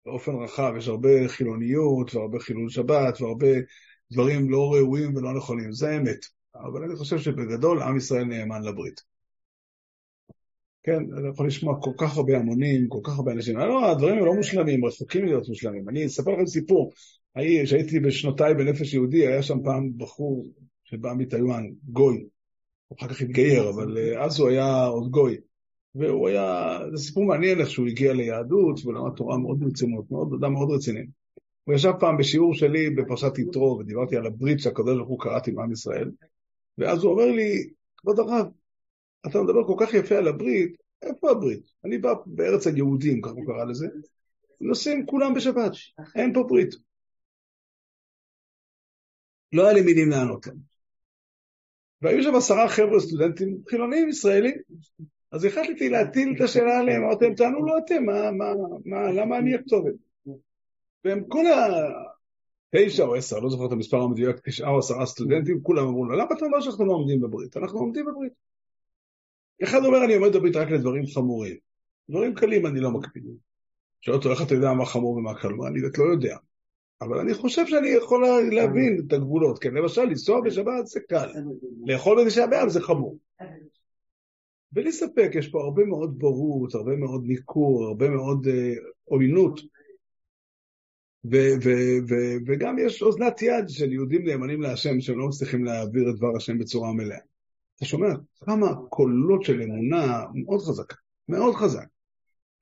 באופן 0.06 0.32
רחב, 0.36 0.74
יש 0.78 0.88
הרבה 0.88 1.28
חילוניות 1.28 2.16
והרבה 2.16 2.40
חילול 2.40 2.70
שבת 2.70 3.22
והרבה 3.22 3.48
דברים 4.12 4.50
לא 4.50 4.74
ראויים 4.74 5.16
ולא 5.16 5.34
נכונים, 5.34 5.72
זה 5.72 5.98
אמת. 5.98 6.26
אבל 6.56 6.84
אני 6.84 6.96
חושב 6.96 7.18
שבגדול 7.20 7.82
עם 7.82 7.98
ישראל 7.98 8.24
נאמן 8.24 8.64
לברית. 8.64 9.02
כן, 10.84 11.04
אני 11.18 11.30
יכול 11.30 11.48
לשמוע 11.48 11.82
כל 11.82 11.92
כך 11.98 12.18
הרבה 12.18 12.38
המונים, 12.38 12.88
כל 12.90 13.00
כך 13.04 13.18
הרבה 13.18 13.32
אנשים. 13.32 13.58
לא, 13.58 13.92
הדברים 13.92 14.26
לא 14.26 14.34
מושלמים, 14.34 14.86
רחוקים 14.86 15.26
להיות 15.26 15.50
מושלמים. 15.50 15.90
אני 15.90 16.06
אספר 16.06 16.32
לכם 16.32 16.46
סיפור. 16.46 16.92
כשהייתי 17.64 18.00
בשנותיי 18.00 18.54
בנפש 18.54 18.94
יהודי, 18.94 19.28
היה 19.28 19.44
שם 19.44 19.64
פעם 19.64 19.92
בחור 19.98 20.46
שבא 20.84 21.14
מטיואן, 21.18 21.66
גוי. 21.84 22.26
אחר 23.00 23.08
כך 23.08 23.22
התגייר, 23.22 23.70
אבל 23.70 23.98
אז 24.20 24.40
הוא 24.40 24.50
היה 24.50 24.86
עוד 24.86 25.12
גוי. 25.12 25.38
והוא 25.96 26.28
היה, 26.28 26.80
זה 26.94 27.04
סיפור 27.04 27.26
מעניין 27.26 27.60
איך 27.60 27.70
שהוא 27.70 27.88
הגיע 27.88 28.14
ליהדות 28.14 28.86
ולמד 28.86 29.16
תורה 29.16 29.38
מאוד 29.38 29.60
ברצינות, 29.60 30.12
מאוד, 30.12 30.34
אדם 30.40 30.54
מאוד 30.54 30.72
רציני. 30.72 31.06
הוא 31.64 31.76
ישב 31.76 31.92
פעם 32.00 32.18
בשיעור 32.18 32.54
שלי 32.54 32.90
בפרשת 32.90 33.38
יתרו, 33.38 33.78
ודיברתי 33.80 34.16
על 34.16 34.26
הברית 34.26 34.60
שהקדוש 34.60 34.98
ברוך 34.98 35.10
הוא 35.10 35.20
קראתי 35.20 35.52
עם 35.52 35.60
עם 35.60 35.72
ישראל, 35.72 36.12
ואז 36.78 37.04
הוא 37.04 37.12
אומר 37.12 37.32
לי, 37.32 37.70
כבוד 37.98 38.20
הרב, 38.20 38.48
אתה 39.28 39.42
מדבר 39.42 39.68
כל 39.68 39.76
כך 39.86 39.94
יפה 39.94 40.16
על 40.16 40.28
הברית, 40.28 40.76
איפה 41.02 41.32
הברית? 41.32 41.64
אני 41.86 41.98
בא 41.98 42.14
בארץ 42.26 42.68
היהודים, 42.68 43.22
כך 43.22 43.32
הוא 43.32 43.46
קרא 43.46 43.66
לזה, 43.66 43.88
נוסעים 44.62 45.06
כולם 45.06 45.34
בשבת, 45.34 45.72
אין 46.16 46.34
פה 46.34 46.44
ברית. 46.44 46.76
לא 49.54 49.64
היה 49.64 49.74
לי 49.74 49.82
מילים 49.82 50.10
לענות 50.10 50.48
להם. 50.48 50.58
והיו 52.02 52.24
שם 52.24 52.36
עשרה 52.36 52.70
חבר'ה 52.70 53.00
סטודנטים 53.00 53.58
חילונים 53.70 54.10
ישראלים. 54.10 54.56
אז 55.32 55.46
החלטתי 55.46 55.90
להטיל 55.90 56.34
את 56.36 56.42
השאלה 56.42 56.80
עליהם, 56.80 57.04
אמרתי 57.04 57.26
להם, 57.26 57.36
תענו 57.36 57.66
לא 57.66 57.78
אתם, 57.78 58.06
מה, 58.06 58.32
מה, 58.32 58.54
מה, 58.86 59.12
למה 59.12 59.38
אני 59.38 59.56
הכתובת? 59.56 59.94
והם 61.06 61.24
כל 61.28 61.44
התשע 62.76 63.04
או 63.04 63.16
עשר, 63.16 63.40
לא 63.40 63.50
זוכר 63.50 63.66
את 63.66 63.72
המספר 63.72 63.98
המדויק, 63.98 64.36
תשעה 64.46 64.70
או 64.70 64.80
עשרה 64.80 65.06
סטודנטים, 65.06 65.60
כולם 65.64 65.88
אמרו 65.88 66.06
לו, 66.06 66.16
למה 66.16 66.30
אתה 66.38 66.46
אומר 66.46 66.62
שאנחנו 66.62 66.86
לא 66.86 66.94
עומדים 66.94 67.22
בברית? 67.22 67.58
אנחנו 67.58 67.80
עומדים 67.80 68.06
בברית. 68.06 68.34
אחד 69.64 69.86
אומר, 69.86 70.06
אני 70.06 70.16
עומד 70.16 70.36
בברית 70.36 70.56
רק 70.56 70.68
לדברים 70.70 71.06
חמורים. 71.06 71.56
דברים 72.10 72.36
קלים 72.36 72.66
אני 72.66 72.80
לא 72.80 72.92
מקפיד. 72.92 73.24
שואל 74.02 74.18
אותו, 74.18 74.32
איך 74.32 74.42
אתה 74.42 74.54
יודע 74.54 74.74
מה 74.74 74.86
חמור 74.86 75.12
ומה 75.12 75.36
קל? 75.36 75.48
אני 75.68 75.82
לא 75.82 76.14
יודע. 76.14 76.38
אבל 77.02 77.20
אני 77.20 77.34
חושב 77.34 77.66
שאני 77.66 77.90
יכול 77.90 78.26
להבין 78.52 79.04
את 79.08 79.14
הגבולות. 79.14 79.60
כן, 79.60 79.74
למשל, 79.74 80.04
לנסוע 80.04 80.42
בשבת 80.42 80.88
זה 80.88 81.00
קל. 81.10 81.30
לאכול 81.86 82.26
בתשעה 82.26 82.48
באב 82.48 82.70
זה 82.70 82.82
חמור. 82.82 83.18
בלי 84.76 84.92
ספק, 84.92 85.32
יש 85.34 85.48
פה 85.48 85.62
הרבה 85.64 85.86
מאוד 85.86 86.20
בורות, 86.20 86.76
הרבה 86.76 86.96
מאוד 86.96 87.24
ניכור, 87.26 87.86
הרבה 87.86 88.10
מאוד 88.10 88.48
עוינות. 89.04 89.60
וגם 92.48 92.80
יש 92.80 93.02
אוזנת 93.02 93.42
יד 93.42 93.70
של 93.70 93.94
יהודים 93.94 94.26
נאמנים 94.26 94.62
להשם 94.62 95.02
שהם 95.02 95.20
לא 95.20 95.28
מצליחים 95.28 95.64
להעביר 95.66 96.10
את 96.10 96.16
דבר 96.16 96.36
השם 96.36 96.58
בצורה 96.58 96.94
מלאה. 96.94 97.18
אתה 97.76 97.86
שומע 97.86 98.08
כמה 98.46 98.76
קולות 98.90 99.44
של 99.44 99.62
אמונה 99.62 100.24
מאוד 100.34 100.62
חזקה, 100.62 100.96
מאוד 101.30 101.56
חזק. 101.56 101.86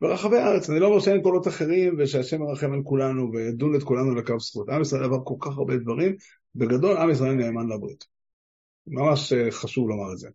ברחבי 0.01 0.37
הארץ, 0.37 0.69
אני 0.69 0.79
לא 0.79 0.87
אומר 0.87 0.99
שאין 0.99 1.21
קולות 1.21 1.47
אחרים 1.47 1.95
ושהשם 1.99 2.41
מרחם 2.41 2.73
על 2.73 2.81
כולנו 2.83 3.31
וידון 3.33 3.75
את 3.75 3.83
כולנו 3.83 4.15
לקו 4.15 4.39
זכות. 4.39 4.69
עם 4.69 4.81
ישראל 4.81 5.03
עבר 5.03 5.19
כל 5.23 5.35
כך 5.39 5.57
הרבה 5.57 5.77
דברים, 5.77 6.15
בגדול 6.55 6.97
עם 6.97 7.09
ישראל 7.09 7.33
נאמן 7.33 7.69
לברית. 7.69 8.05
ממש 8.87 9.33
חשוב 9.51 9.89
לומר 9.89 10.13
את 10.13 10.17
זה. 10.17 10.29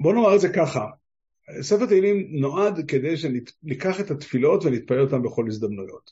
בוא 0.00 0.12
נאמר 0.12 0.34
את 0.34 0.40
זה 0.40 0.48
ככה, 0.48 0.86
ספר 1.60 1.86
תהילים 1.86 2.26
נועד 2.30 2.80
כדי 2.88 3.16
שניקח 3.16 4.00
את 4.00 4.10
התפילות 4.10 4.64
ונתפלל 4.64 5.00
אותן 5.00 5.22
בכל 5.22 5.44
הזדמנויות. 5.48 6.10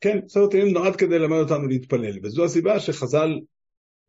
כן, 0.00 0.18
ספר 0.28 0.46
תהילים 0.46 0.74
נועד 0.74 0.96
כדי 0.96 1.18
ללמד 1.18 1.38
אותנו 1.38 1.68
להתפלל, 1.68 2.18
וזו 2.22 2.44
הסיבה 2.44 2.80
שחז"ל 2.80 3.40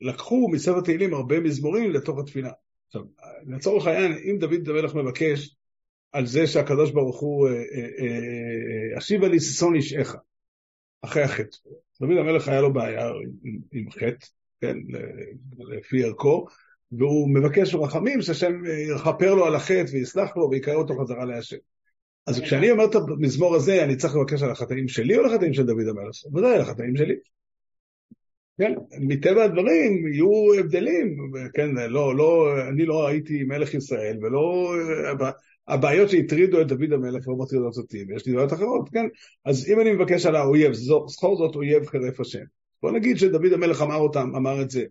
לקחו 0.02 0.50
מספר 0.52 0.82
תהילים 0.82 1.14
הרבה 1.14 1.39
מזמורים 1.39 1.91
לתוך 1.91 2.20
התפילה. 2.20 2.52
עכשיו, 2.88 3.02
לצורך 3.47 3.88
העניין, 3.88 4.12
אם 4.12 4.38
דוד 4.39 4.70
המלך 4.70 4.95
מבקש 4.95 5.56
על 6.12 6.26
זה 6.26 6.47
שהקדוש 6.47 6.91
ברוך 6.91 7.20
הוא, 7.20 7.50
אשיבה 8.97 9.28
לי 9.28 9.39
ששון 9.39 9.76
אישך, 9.76 10.16
אחרי 11.02 11.24
החטא. 11.24 11.58
דוד 12.02 12.18
המלך 12.18 12.47
היה 12.47 12.62
לו 12.62 12.74
בעיה 12.74 13.08
עם, 13.43 13.60
עם 13.72 13.91
חטא, 13.91 14.28
כן, 14.62 14.78
לפי 15.78 16.04
ערכו, 16.04 16.45
והוא 16.91 17.29
מבקש 17.29 17.75
רחמים 17.75 18.21
שהשם 18.21 18.61
יכפר 18.95 19.35
לו 19.35 19.45
על 19.45 19.55
החטא 19.55 19.85
ויסלח 19.91 20.37
לו 20.37 20.49
ויקרא 20.51 20.73
אותו 20.73 20.95
חזרה 21.01 21.25
להשם. 21.25 21.57
אז 22.27 22.39
כשאני 22.39 22.71
אומר 22.71 22.85
את 22.85 22.95
המזמור 22.95 23.55
הזה, 23.55 23.83
אני 23.83 23.95
צריך 23.95 24.15
לבקש 24.15 24.43
על 24.43 24.51
החטאים 24.51 24.87
שלי 24.87 25.17
או 25.17 25.23
על 25.23 25.33
החטאים 25.33 25.53
של 25.53 25.65
דוד 25.65 25.87
המלך? 25.87 26.15
ודאי 26.35 26.55
על 26.55 26.61
החטאים 26.61 26.95
שלי. 26.95 27.15
כן, 28.57 28.73
מטבע 28.99 29.43
הדברים 29.43 30.07
יהיו 30.07 30.53
הבדלים, 30.59 31.17
כן, 31.53 31.69
לא, 31.89 32.15
לא, 32.15 32.47
אני 32.69 32.85
לא 32.85 33.07
הייתי 33.07 33.43
מלך 33.43 33.73
ישראל, 33.73 34.17
ולא, 34.21 34.73
הבעיות 35.67 36.09
שהטרידו 36.09 36.61
את 36.61 36.67
דוד 36.67 36.93
המלך 36.93 37.27
לא 37.27 37.35
מטרידות 37.35 37.77
אותי, 37.77 38.05
ויש 38.07 38.25
לי 38.25 38.33
בעיות 38.33 38.53
אחרות, 38.53 38.89
כן, 38.89 39.05
אז 39.45 39.69
אם 39.69 39.79
אני 39.79 39.91
מבקש 39.91 40.25
על 40.25 40.35
האויב, 40.35 40.73
זכור 41.07 41.37
זאת 41.37 41.55
אויב 41.55 41.85
חרף 41.85 42.19
השם. 42.19 42.43
בוא 42.81 42.91
נגיד 42.91 43.17
שדוד 43.17 43.53
המלך 43.53 43.81
אמר 43.81 43.95
אותם, 43.95 44.31
אמר 44.35 44.61
את 44.61 44.69
זה. 44.69 44.83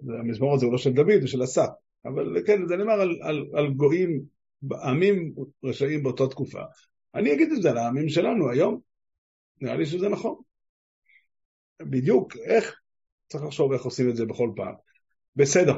המזמור 0.00 0.54
הזה 0.54 0.66
הוא 0.66 0.72
לא 0.72 0.78
של 0.78 0.92
דוד, 0.92 1.20
הוא 1.20 1.26
של 1.26 1.44
אסף, 1.44 1.68
אבל 2.04 2.42
כן, 2.46 2.66
זה 2.68 2.76
נאמר 2.76 3.00
על, 3.00 3.18
על, 3.22 3.46
על 3.54 3.72
גויים, 3.72 4.22
עמים 4.84 5.34
רשעים 5.64 6.02
באותה 6.02 6.26
תקופה. 6.26 6.62
אני 7.14 7.32
אגיד 7.34 7.52
את 7.52 7.62
זה 7.62 7.72
לעמים 7.72 8.08
שלנו 8.08 8.50
היום. 8.50 8.80
נראה 9.60 9.76
לי 9.76 9.86
שזה 9.86 10.08
נכון. 10.08 10.36
בדיוק, 11.82 12.36
איך? 12.36 12.80
צריך 13.28 13.44
לחשוב 13.44 13.72
איך 13.72 13.82
עושים 13.82 14.10
את 14.10 14.16
זה 14.16 14.26
בכל 14.26 14.50
פעם. 14.56 14.74
בסדר. 15.36 15.74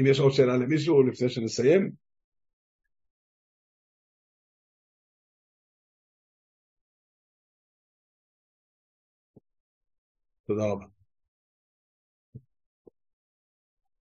אם 0.00 0.06
יש 0.06 0.20
עוד 0.20 0.32
שאלה 0.32 0.56
למישהו 0.56 1.02
לפני 1.02 1.28
שנסיים. 1.28 1.90
תודה 10.46 10.64
רבה. 10.64 11.03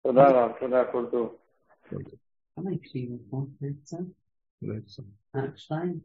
תודה 0.06 0.30
רב, 0.30 0.52
תודה, 0.60 0.92
כל 0.92 1.06
טוב. 1.10 1.36
כמה 2.56 2.70
הקשיבו 2.70 3.18
פה 3.30 3.46
בעצם? 3.60 4.04
בעצם. 4.62 5.02
אה, 5.36 5.40
שתיים? 5.56 6.00